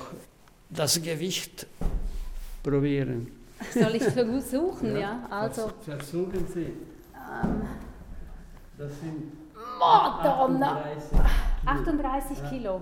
das 0.69 1.01
Gewicht 1.01 1.65
probieren. 2.61 3.27
Soll 3.73 3.95
ich 3.95 4.03
versuchen, 4.03 4.93
ja? 4.93 4.99
ja? 4.99 5.27
Also 5.29 5.71
versuchen 5.83 6.45
Sie. 6.53 6.73
Ähm, 7.15 7.61
das 8.77 8.91
sind 8.99 9.31
Madonna! 9.79 10.83
38 11.65 12.37
Kilo. 12.49 12.81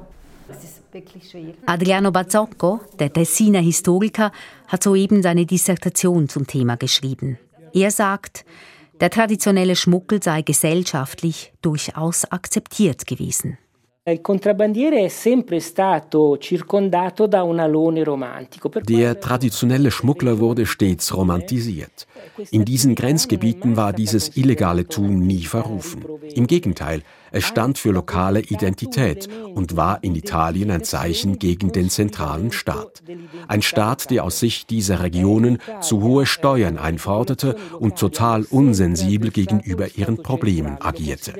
Das 0.50 0.64
ist 0.64 0.82
wirklich 0.92 1.30
schwer. 1.30 1.54
Adriano 1.68 2.12
Bazzocco, 2.12 2.82
der 2.98 3.14
Tessiner 3.14 3.60
Historiker, 3.60 4.32
hat 4.68 4.84
soeben 4.84 5.22
seine 5.22 5.46
Dissertation 5.46 6.28
zum 6.28 6.48
Thema 6.48 6.76
geschrieben. 6.76 7.38
Er 7.74 7.92
sagt, 7.92 8.46
der 9.00 9.12
traditionelle 9.12 9.76
Schmuggel 9.76 10.22
sei 10.22 10.42
gesellschaftlich 10.42 11.54
durchaus 11.62 12.26
akzeptiert 12.26 13.06
gewesen. 13.06 13.58
Il 14.12 14.22
contrabbandiere 14.22 15.06
è 15.06 15.08
sempre 15.08 15.60
stato 15.60 16.39
circondato 16.39 17.28
da 17.28 17.43
un 17.43 17.60
alone 17.60 18.04
romantico. 18.04 18.72
Der 18.82 19.19
traditionelle 19.19 19.91
Schmuggler 19.91 20.39
wurde 20.39 20.65
stets 20.65 21.13
romantisiert. 21.13 22.08
In 22.50 22.65
diesen 22.65 22.95
Grenzgebieten 22.95 23.76
war 23.76 23.93
dieses 23.93 24.36
illegale 24.36 24.88
Tun 24.88 25.19
nie 25.28 25.43
verrufen. 25.43 26.04
Im 26.34 26.48
Gegenteil, 26.48 27.04
es 27.32 27.43
stand 27.45 27.78
für 27.78 27.91
lokale 27.91 28.39
Identität 28.39 29.30
und 29.54 29.76
war 29.78 30.04
in 30.04 30.15
Italien 30.15 30.72
ein 30.72 30.84
Zeichen 30.84 31.38
gegen 31.38 31.72
den 31.72 31.91
zentralen 31.91 32.52
Staat. 32.52 33.04
Ein 33.48 33.62
Staat, 33.62 34.10
der 34.10 34.24
aus 34.24 34.39
Sicht 34.39 34.72
dieser 34.72 35.04
Regionen 35.04 35.60
zu 35.82 36.02
hohe 36.02 36.26
Steuern 36.26 36.80
einforderte 36.80 37.56
und 37.78 38.00
total 38.00 38.45
unsensibel 38.50 39.30
gegenüber 39.30 39.88
ihren 39.95 40.24
Problemen 40.24 40.78
agierte. 40.82 41.34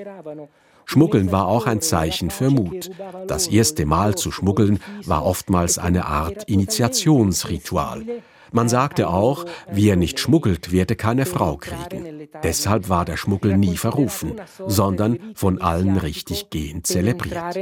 Schmuggeln 0.92 1.32
war 1.32 1.46
auch 1.46 1.68
ein 1.68 1.82
Zeichen 1.82 2.32
für 2.32 2.50
Mut. 2.50 2.90
Das 3.28 3.46
erste 3.46 3.86
Mal 3.86 4.16
zu 4.16 4.32
schmuggeln 4.32 4.80
war 5.06 5.24
oftmals 5.24 5.78
eine 5.78 6.08
Art 6.08 6.46
Initiationsritual. 6.50 8.04
Man 8.52 8.68
sagte 8.68 9.08
auch, 9.10 9.46
wer 9.72 9.96
nicht 9.96 10.20
schmuggelt, 10.20 10.72
werde 10.72 10.96
keine 10.96 11.26
Frau 11.26 11.58
kriegen. 11.58 12.28
Deshalb 12.44 12.90
war 12.90 13.06
der 13.06 13.18
Schmuggel 13.18 13.58
nie 13.58 13.78
verrufen, 13.78 14.36
sondern 14.68 15.20
von 15.36 15.62
allen 15.62 15.98
richtig 15.98 16.50
gehend 16.50 16.88
zelebriert. 16.88 17.56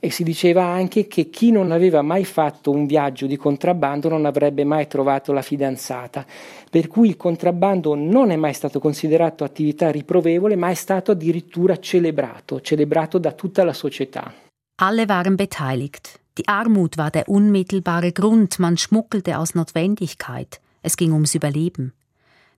E 0.00 0.10
si 0.10 0.24
diceva 0.24 0.64
anche 0.64 1.06
che 1.06 1.28
chi 1.30 1.50
non 1.50 1.72
aveva 1.72 2.02
mai 2.02 2.24
fatto 2.24 2.70
un 2.70 2.86
viaggio 2.86 3.26
di 3.26 3.36
contrabbando 3.36 4.08
non 4.08 4.24
avrebbe 4.24 4.64
mai 4.64 4.86
trovato 4.86 5.32
la 5.32 5.42
fidanzata. 5.42 6.24
Per 6.70 6.88
cui 6.88 7.08
il 7.08 7.16
contrabbando 7.16 7.94
non 7.94 8.30
è 8.30 8.36
mai 8.36 8.54
stato 8.54 8.80
considerato 8.80 9.44
attività 9.44 9.90
riprovevole, 9.90 10.56
ma 10.56 10.70
è 10.70 10.74
stato 10.74 11.12
addirittura 11.12 11.78
celebrato, 11.78 12.60
celebrato 12.60 13.18
da 13.18 13.32
tutta 13.32 13.64
la 13.64 13.72
società. 13.72 14.32
Alle 14.78 15.04
waren 15.06 15.36
beteiligt. 15.36 16.20
Die 16.38 16.48
Armut 16.48 16.98
war 16.98 17.10
der 17.10 17.28
unmittelbare 17.28 18.12
Grund, 18.12 18.58
man 18.58 18.76
schmuggelte 18.76 19.38
aus 19.38 19.54
Notwendigkeit. 19.54 20.60
Es 20.82 20.96
ging 20.96 21.12
ums 21.12 21.34
Überleben. 21.34 21.94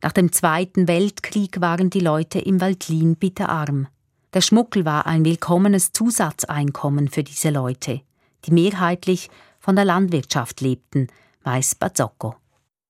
Nach 0.02 0.12
dem 0.12 0.32
Zweiten 0.32 0.88
Weltkrieg 0.88 1.60
waren 1.60 1.88
die 1.88 2.00
Leute 2.00 2.40
im 2.40 2.60
Waldlin 2.60 3.16
bitterarm. 3.16 3.86
Der 4.34 4.40
Schmuggel 4.40 4.84
war 4.84 5.06
ein 5.06 5.24
willkommenes 5.24 5.92
Zusatzeinkommen 5.92 7.08
für 7.08 7.22
diese 7.22 7.50
Leute, 7.50 8.00
die 8.44 8.52
mehrheitlich 8.52 9.30
von 9.60 9.76
der 9.76 9.84
Landwirtschaft 9.84 10.60
lebten, 10.60 11.06
weiß 11.44 11.76
Bazzocco. 11.76 12.36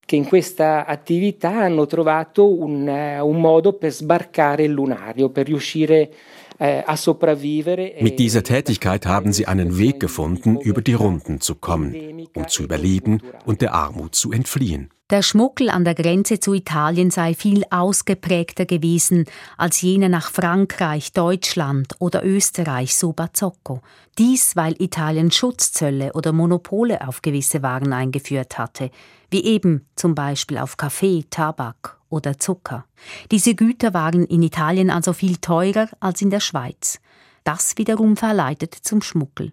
che 0.09 0.16
in 0.16 0.27
questa 0.27 0.87
attività 0.87 1.51
hanno 1.51 1.85
trovato 1.85 2.51
un, 2.51 2.88
uh, 2.88 3.22
un 3.22 3.38
modo 3.38 3.74
per 3.74 3.92
sbarcare 3.92 4.62
il 4.62 4.70
lunario, 4.70 5.29
per 5.29 5.44
riuscire 5.44 6.11
Mit 6.61 8.18
dieser 8.18 8.42
Tätigkeit 8.42 9.07
haben 9.07 9.33
sie 9.33 9.47
einen 9.47 9.79
Weg 9.79 10.01
gefunden, 10.01 10.61
über 10.61 10.83
die 10.83 10.94
Runden 10.94 11.40
zu 11.40 11.55
kommen, 11.55 12.27
um 12.35 12.49
zu 12.49 12.64
überleben 12.64 13.23
und 13.47 13.61
der 13.61 13.75
Armut 13.75 14.14
zu 14.14 14.33
entfliehen. 14.33 14.90
Der 15.11 15.23
Schmuggel 15.23 15.71
an 15.71 15.87
der 15.87 15.94
Grenze 15.94 16.38
zu 16.38 16.53
Italien 16.53 17.11
sei 17.11 17.33
viel 17.33 17.64
ausgeprägter 17.71 18.66
gewesen 18.66 19.25
als 19.57 19.81
jener 19.81 20.11
nach 20.11 20.31
Frankreich, 20.31 21.14
Deutschland 21.14 21.94
oder 21.99 22.27
Österreich, 22.27 22.94
so 22.94 23.14
Bazzocco. 23.14 23.81
Dies, 24.18 24.55
weil 24.55 24.75
Italien 24.83 25.31
Schutzzölle 25.31 26.12
oder 26.12 26.33
Monopole 26.33 27.07
auf 27.09 27.23
gewisse 27.23 27.62
Waren 27.62 27.94
eingeführt 27.94 28.59
hatte, 28.59 28.90
wie 29.31 29.44
eben 29.44 29.87
zum 29.97 30.14
Beispiel 30.14 30.59
auf 30.59 30.77
Kaffee, 30.77 31.25
Tabak 31.31 31.98
oder 32.11 32.38
Zucker. 32.38 32.85
Diese 33.31 33.55
Güter 33.55 33.94
waren 33.94 34.25
in 34.25 34.42
Italien 34.42 34.90
also 34.90 35.12
viel 35.12 35.37
teurer 35.37 35.88
als 36.01 36.23
in 36.23 36.31
der 36.31 36.40
Schweiz. 36.40 37.01
Das 37.44 37.77
wiederum 37.77 38.16
verleitete 38.16 38.83
zum 38.83 39.03
Schmuggel. 39.03 39.53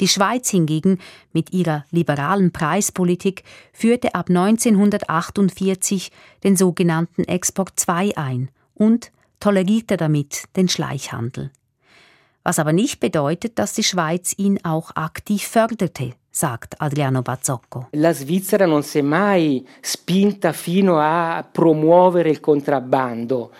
Die 0.00 0.08
Schweiz 0.08 0.48
hingegen 0.48 0.98
mit 1.32 1.52
ihrer 1.52 1.84
liberalen 1.90 2.52
Preispolitik 2.52 3.44
führte 3.72 4.14
ab 4.14 4.30
1948 4.30 6.10
den 6.42 6.56
sogenannten 6.56 7.24
Export 7.24 7.78
2 7.78 8.16
ein 8.16 8.50
und 8.74 9.12
tolerierte 9.40 9.98
damit 9.98 10.44
den 10.56 10.68
Schleichhandel. 10.68 11.50
Was 12.42 12.58
aber 12.58 12.72
nicht 12.72 13.00
bedeutet, 13.00 13.58
dass 13.58 13.74
die 13.74 13.84
Schweiz 13.84 14.34
ihn 14.38 14.64
auch 14.64 14.96
aktiv 14.96 15.46
förderte, 15.46 16.14
sagt 16.30 16.76
Adriano 16.78 17.22
Bazzocco. 17.22 17.88
La 17.92 18.12
Svizzera 18.12 18.66
non 18.66 18.82
si 18.82 18.98
è 18.98 19.02
mai 19.02 19.66
spinta 19.80 20.52
fino 20.52 20.98
a 20.98 21.44
promuovere 21.50 22.30
il 22.30 22.40
contrabbando. 22.40 23.50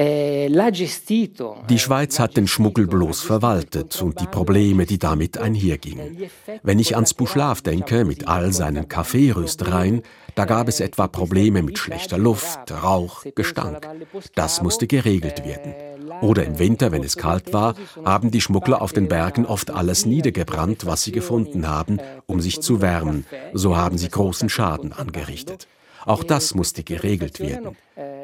Eh, 0.00 0.48
die 0.48 1.78
Schweiz 1.80 2.20
hat 2.20 2.36
den 2.36 2.46
Schmuggel 2.46 2.86
bloß 2.86 3.20
verwaltet 3.20 4.00
und 4.00 4.20
die 4.20 4.28
Probleme, 4.28 4.86
die 4.86 4.98
damit 4.98 5.38
einhergingen. 5.38 6.16
Wenn 6.62 6.78
ich 6.78 6.94
ans 6.94 7.14
Buschlaf 7.14 7.62
denke, 7.62 8.04
mit 8.04 8.28
all 8.28 8.52
seinen 8.52 8.86
Kaffeeröstereien, 8.86 10.02
da 10.36 10.44
gab 10.44 10.68
es 10.68 10.78
etwa 10.78 11.08
Probleme 11.08 11.62
mit 11.62 11.78
schlechter 11.78 12.16
Luft, 12.16 12.70
Rauch, 12.70 13.24
Gestank. 13.34 13.88
Das 14.36 14.62
musste 14.62 14.86
geregelt 14.86 15.44
werden. 15.44 15.74
Oder 16.20 16.44
im 16.44 16.58
Winter, 16.58 16.92
wenn 16.92 17.02
es 17.02 17.16
kalt 17.16 17.52
war, 17.52 17.74
haben 18.04 18.30
die 18.30 18.40
Schmuggler 18.40 18.82
auf 18.82 18.92
den 18.92 19.08
Bergen 19.08 19.46
oft 19.46 19.70
alles 19.70 20.06
niedergebrannt, 20.06 20.86
was 20.86 21.04
sie 21.04 21.12
gefunden 21.12 21.68
haben, 21.68 21.98
um 22.26 22.40
sich 22.40 22.60
zu 22.60 22.80
wärmen. 22.80 23.26
So 23.52 23.76
haben 23.76 23.98
sie 23.98 24.08
großen 24.08 24.48
Schaden 24.48 24.92
angerichtet. 24.92 25.66
Auch 26.04 26.24
das 26.24 26.54
musste 26.54 26.82
geregelt 26.84 27.38
werden. 27.40 27.76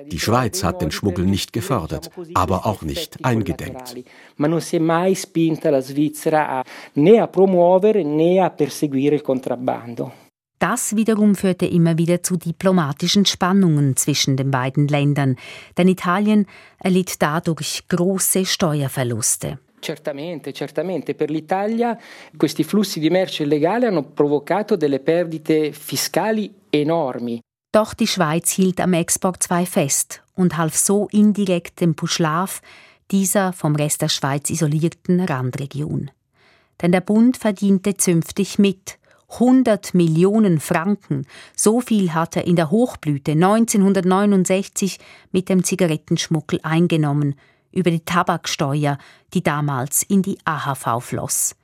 Die 0.06 0.18
Schweiz 0.18 0.64
hat 0.64 0.80
den 0.80 0.90
Schmuggel 0.90 1.26
nicht 1.26 1.52
gefördert, 1.52 2.10
aber 2.34 2.66
auch 2.66 2.82
nicht 2.82 3.24
eingedämmt. 3.24 4.04
Ma 4.36 4.48
non 4.48 4.60
si 4.60 4.76
è 4.76 4.78
mai 4.78 5.14
spinta 5.14 5.70
la 5.70 5.80
Svizzera 5.80 6.62
né 6.94 7.20
a 7.20 7.26
promuovere 7.28 8.02
né 8.02 8.40
a 8.40 8.50
perseguire 8.50 9.14
il 9.16 9.22
contrabbando. 9.22 10.23
Das 10.64 10.96
wiederum 10.96 11.34
führte 11.34 11.66
immer 11.66 11.98
wieder 11.98 12.22
zu 12.22 12.38
diplomatischen 12.38 13.26
Spannungen 13.26 13.96
zwischen 13.96 14.38
den 14.38 14.50
beiden 14.50 14.88
Ländern, 14.88 15.36
denn 15.76 15.88
Italien 15.88 16.46
erlitt 16.78 17.20
dadurch 17.20 17.86
große 17.86 18.46
Steuerverluste. 18.46 19.58
Certamente, 19.82 20.54
certamente. 20.54 21.12
Per 21.12 21.28
l'Italia 21.28 21.98
questi 22.38 22.64
flussi 22.64 22.98
di 22.98 23.10
merce 23.10 23.42
illegale 23.42 23.88
hanno 23.88 24.04
provocato 24.04 24.76
delle 24.76 25.00
perdite 25.00 25.74
fiscali 25.74 26.50
enormi. 26.70 27.40
Doch 27.70 27.92
die 27.92 28.06
Schweiz 28.06 28.50
hielt 28.50 28.80
am 28.80 28.94
Export 28.94 29.42
2 29.42 29.66
fest 29.66 30.22
und 30.34 30.56
half 30.56 30.76
so 30.76 31.08
indirekt 31.10 31.82
dem 31.82 31.94
Puschlav, 31.94 32.62
dieser 33.10 33.52
vom 33.52 33.76
Rest 33.76 34.00
der 34.00 34.08
Schweiz 34.08 34.48
isolierten 34.48 35.20
Randregion. 35.20 36.10
Denn 36.80 36.90
der 36.92 37.02
Bund 37.02 37.36
verdiente 37.36 37.98
zünftig 37.98 38.58
mit. 38.58 38.98
100 39.34 39.94
Millionen 39.94 40.60
Franken, 40.60 41.26
so 41.56 41.80
viel 41.80 42.14
hat 42.14 42.36
er 42.36 42.46
in 42.46 42.56
der 42.56 42.70
Hochblüte 42.70 43.32
1969 43.32 44.98
mit 45.32 45.48
dem 45.48 45.64
Zigarettenschmuggel 45.64 46.60
eingenommen, 46.62 47.34
über 47.72 47.90
die 47.90 48.04
Tabaksteuer, 48.04 48.98
die 49.34 49.42
damals 49.42 50.04
in 50.04 50.22
die 50.22 50.38
AHV 50.44 51.02
floss. 51.02 51.56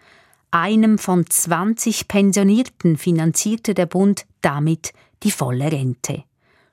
Einem 0.51 0.99
von 0.99 1.25
20 1.29 2.09
Pensionierten 2.09 2.97
finanzierte 2.97 3.75
der 3.75 3.87
Bund 3.87 4.27
damit 4.41 4.93
die 5.23 5.31
volle 5.31 5.71
Rente. 5.71 6.25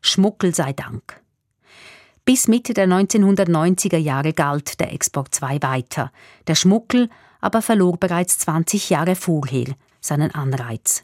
Schmuckel 0.02 0.56
sei 0.56 0.74
Dank. 0.74 1.22
Bis 2.26 2.48
Mitte 2.48 2.74
der 2.74 2.88
1990er 2.88 3.98
Jahre 3.98 4.34
galt 4.34 4.80
der 4.80 4.92
Export 4.92 5.34
2 5.34 5.62
weiter. 5.62 6.12
Der 6.48 6.56
Schmuckel 6.56 7.10
aber 7.40 7.62
verlor 7.62 7.98
bereits 7.98 8.40
20 8.40 8.90
Jahre 8.90 9.16
vorher 9.16 9.76
seinen 10.00 10.34
Anreiz. 10.34 11.04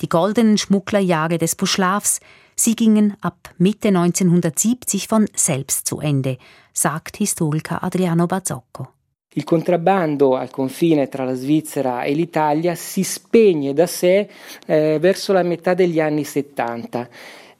Die 0.00 0.08
goldenen 0.08 0.58
Schmugglerjahre 0.58 1.38
des 1.38 1.54
Buschlafs, 1.54 2.20
sie 2.54 2.76
gingen 2.76 3.16
ab 3.20 3.50
Mitte 3.58 3.88
1970 3.88 5.08
von 5.08 5.26
selbst 5.34 5.86
zu 5.86 6.00
Ende, 6.00 6.38
sagt 6.72 7.16
Historiker 7.16 7.82
Adriano 7.82 8.26
Bazzocco. 8.26 8.88
Il 9.34 9.44
contrabbando 9.44 10.34
al 10.34 10.50
confine 10.50 11.08
tra 11.08 11.24
la 11.24 11.34
Svizzera 11.34 12.04
e 12.04 12.14
l'Italia 12.14 12.74
si 12.74 13.02
spegne 13.02 13.74
da 13.74 13.86
sé 13.86 14.28
eh, 14.64 14.98
verso 14.98 15.34
la 15.34 15.42
metà 15.42 15.74
degli 15.74 16.00
anni 16.00 16.24
70 16.24 17.08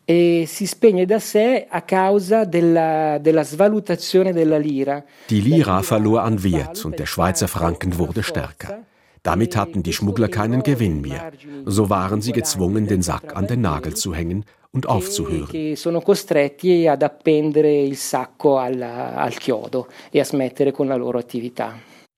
e 0.02 0.44
si 0.46 0.66
spegne 0.66 1.04
da 1.04 1.18
sé 1.18 1.66
a 1.68 1.82
causa 1.82 2.44
della, 2.44 3.18
della 3.18 3.42
svalutazione 3.42 4.32
della 4.32 4.56
Lira. 4.56 5.04
Die 5.26 5.42
Lira 5.42 5.82
verlor 5.82 6.22
an 6.22 6.42
Wert 6.42 6.84
und 6.84 6.98
der 6.98 7.06
Schweizer 7.06 7.48
Franken 7.48 7.98
wurde 7.98 8.22
stärker. 8.22 8.84
Damit 9.26 9.56
hatten 9.56 9.82
die 9.82 9.92
Schmuggler 9.92 10.28
keinen 10.28 10.62
Gewinn 10.62 11.00
mehr. 11.00 11.32
So 11.64 11.90
waren 11.90 12.22
sie 12.22 12.30
gezwungen, 12.30 12.86
den 12.86 13.02
Sack 13.02 13.34
an 13.34 13.48
den 13.48 13.60
Nagel 13.60 13.94
zu 13.94 14.14
hängen 14.14 14.44
und 14.70 14.88
aufzuhören. 14.88 15.50
E. 15.52 15.74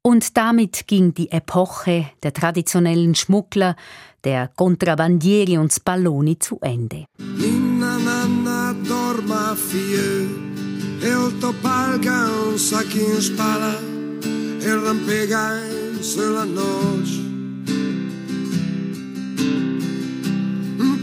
Und 0.03 0.37
damit 0.37 0.87
ging 0.87 1.15
die 1.15 1.31
Epoche 1.31 2.05
der 2.23 2.33
traditionellen 2.35 3.15
Schmuggler, 3.15 3.77
der 4.25 4.51
Kontrabandieri 4.55 5.57
und 5.57 5.73
Spalloni 5.73 6.39
zu 6.39 6.59
Ende. 6.61 7.07
Ninna 7.17 7.97
nanna 7.97 8.75
dorma 8.87 9.57
fie 9.57 10.29
e 11.01 11.09
il 11.09 11.39
topalca 11.41 12.29
un 12.51 12.59
sacco 12.59 13.21
spala 13.21 13.75
e 14.61 14.75
rampega 14.75 15.88
sulla 16.01 16.45
noce. 16.45 17.27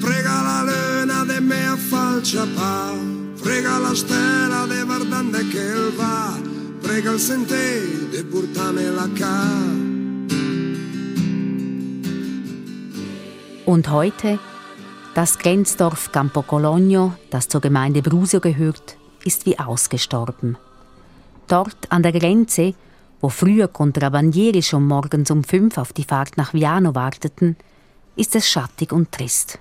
Prega 0.01 0.41
la 0.43 0.63
luna 0.63 1.25
de 1.25 1.39
me 1.41 1.65
a 1.65 1.75
falcia 1.75 2.45
pa, 2.55 2.93
prega 3.41 3.79
la 3.79 3.93
stella 3.93 4.65
de 4.67 4.86
verdande 4.86 5.47
che 5.47 5.73
va, 5.97 6.38
prega 6.81 7.12
il 7.12 7.19
sente 7.19 8.10
de 8.12 8.23
portame 8.23 8.89
la 8.91 9.08
ca. 9.15 9.86
Und 13.65 13.89
heute? 13.89 14.38
Das 15.15 15.39
Grenzdorf 15.39 16.12
Campo 16.12 16.43
Cologno, 16.43 17.13
das 17.31 17.47
zur 17.47 17.62
Gemeinde 17.62 18.01
Brusio 18.01 18.39
gehört, 18.39 18.97
ist 19.23 19.45
wie 19.45 19.58
ausgestorben. 19.58 20.58
Dort 21.47 21.89
an 21.89 22.03
der 22.03 22.12
Grenze 22.12 22.75
wo 23.21 23.30
früher 23.30 23.67
Kontrabandieri 23.67 24.62
schon 24.62 24.86
morgens 24.86 25.32
um 25.32 25.43
fünf 25.43 25.78
auf 25.78 25.93
die 25.93 26.04
Fahrt 26.04 26.38
nach 26.38 26.54
Viano 26.54 26.95
warteten, 26.95 27.56
ist 28.15 28.36
es 28.36 28.49
schattig 28.49 28.91
und 28.91 29.12
trist. 29.12 29.60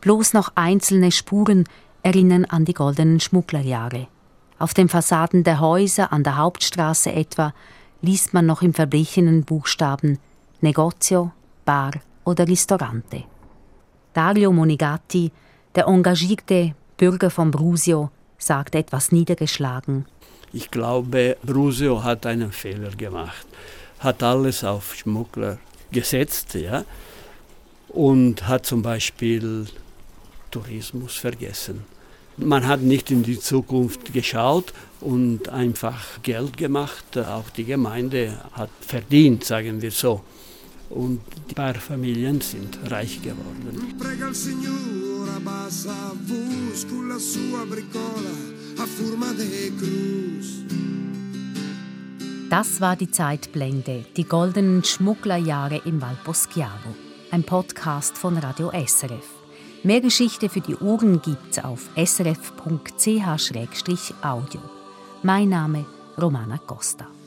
Bloß 0.00 0.32
noch 0.32 0.52
einzelne 0.54 1.12
Spuren 1.12 1.64
erinnern 2.02 2.44
an 2.44 2.64
die 2.64 2.74
goldenen 2.74 3.20
Schmugglerjahre. 3.20 4.08
Auf 4.58 4.74
den 4.74 4.88
Fassaden 4.88 5.44
der 5.44 5.60
Häuser 5.60 6.12
an 6.12 6.24
der 6.24 6.36
Hauptstraße 6.36 7.12
etwa 7.12 7.54
liest 8.00 8.34
man 8.34 8.46
noch 8.46 8.62
im 8.62 8.74
verblichenen 8.74 9.44
Buchstaben 9.44 10.18
Negozio, 10.60 11.32
Bar 11.64 11.92
oder 12.24 12.46
Ristorante. 12.46 13.24
Dario 14.12 14.52
Monigatti, 14.52 15.30
der 15.74 15.86
engagierte 15.86 16.74
Bürger 16.96 17.30
von 17.30 17.50
Brusio, 17.50 18.10
sagt 18.38 18.74
etwas 18.74 19.12
niedergeschlagen– 19.12 20.06
ich 20.52 20.70
glaube, 20.70 21.36
Brusio 21.42 22.02
hat 22.02 22.26
einen 22.26 22.52
Fehler 22.52 22.90
gemacht, 22.90 23.46
hat 24.00 24.22
alles 24.22 24.64
auf 24.64 24.94
Schmuggler 24.94 25.58
gesetzt 25.90 26.54
ja, 26.54 26.84
und 27.88 28.46
hat 28.46 28.66
zum 28.66 28.82
Beispiel 28.82 29.66
Tourismus 30.50 31.16
vergessen. 31.16 31.84
Man 32.36 32.66
hat 32.68 32.82
nicht 32.82 33.10
in 33.10 33.24
die 33.24 33.38
Zukunft 33.40 34.12
geschaut 34.12 34.72
und 35.00 35.48
einfach 35.48 36.22
Geld 36.22 36.56
gemacht. 36.56 37.18
Auch 37.18 37.50
die 37.50 37.64
Gemeinde 37.64 38.38
hat 38.52 38.70
verdient, 38.80 39.44
sagen 39.44 39.82
wir 39.82 39.90
so. 39.90 40.22
Und 40.88 41.20
ein 41.48 41.54
paar 41.54 41.74
Familien 41.74 42.40
sind 42.40 42.78
reich 42.88 43.20
geworden. 43.20 43.98
Das 52.48 52.80
war 52.80 52.94
die 52.96 53.10
Zeitblende, 53.10 54.04
die 54.16 54.24
goldenen 54.24 54.84
Schmugglerjahre 54.84 55.82
in 55.84 56.00
Valposchiavo. 56.00 56.94
Ein 57.30 57.42
Podcast 57.42 58.16
von 58.16 58.38
Radio 58.38 58.70
SRF. 58.70 59.26
Mehr 59.82 60.00
Geschichte 60.00 60.48
für 60.48 60.60
die 60.60 60.76
Ohren 60.76 61.20
gibt's 61.20 61.58
auf 61.58 61.90
srf.ch-audio. 61.96 62.60
Mein 65.22 65.48
Name 65.48 65.84
Romana 66.16 66.58
Costa. 66.58 67.17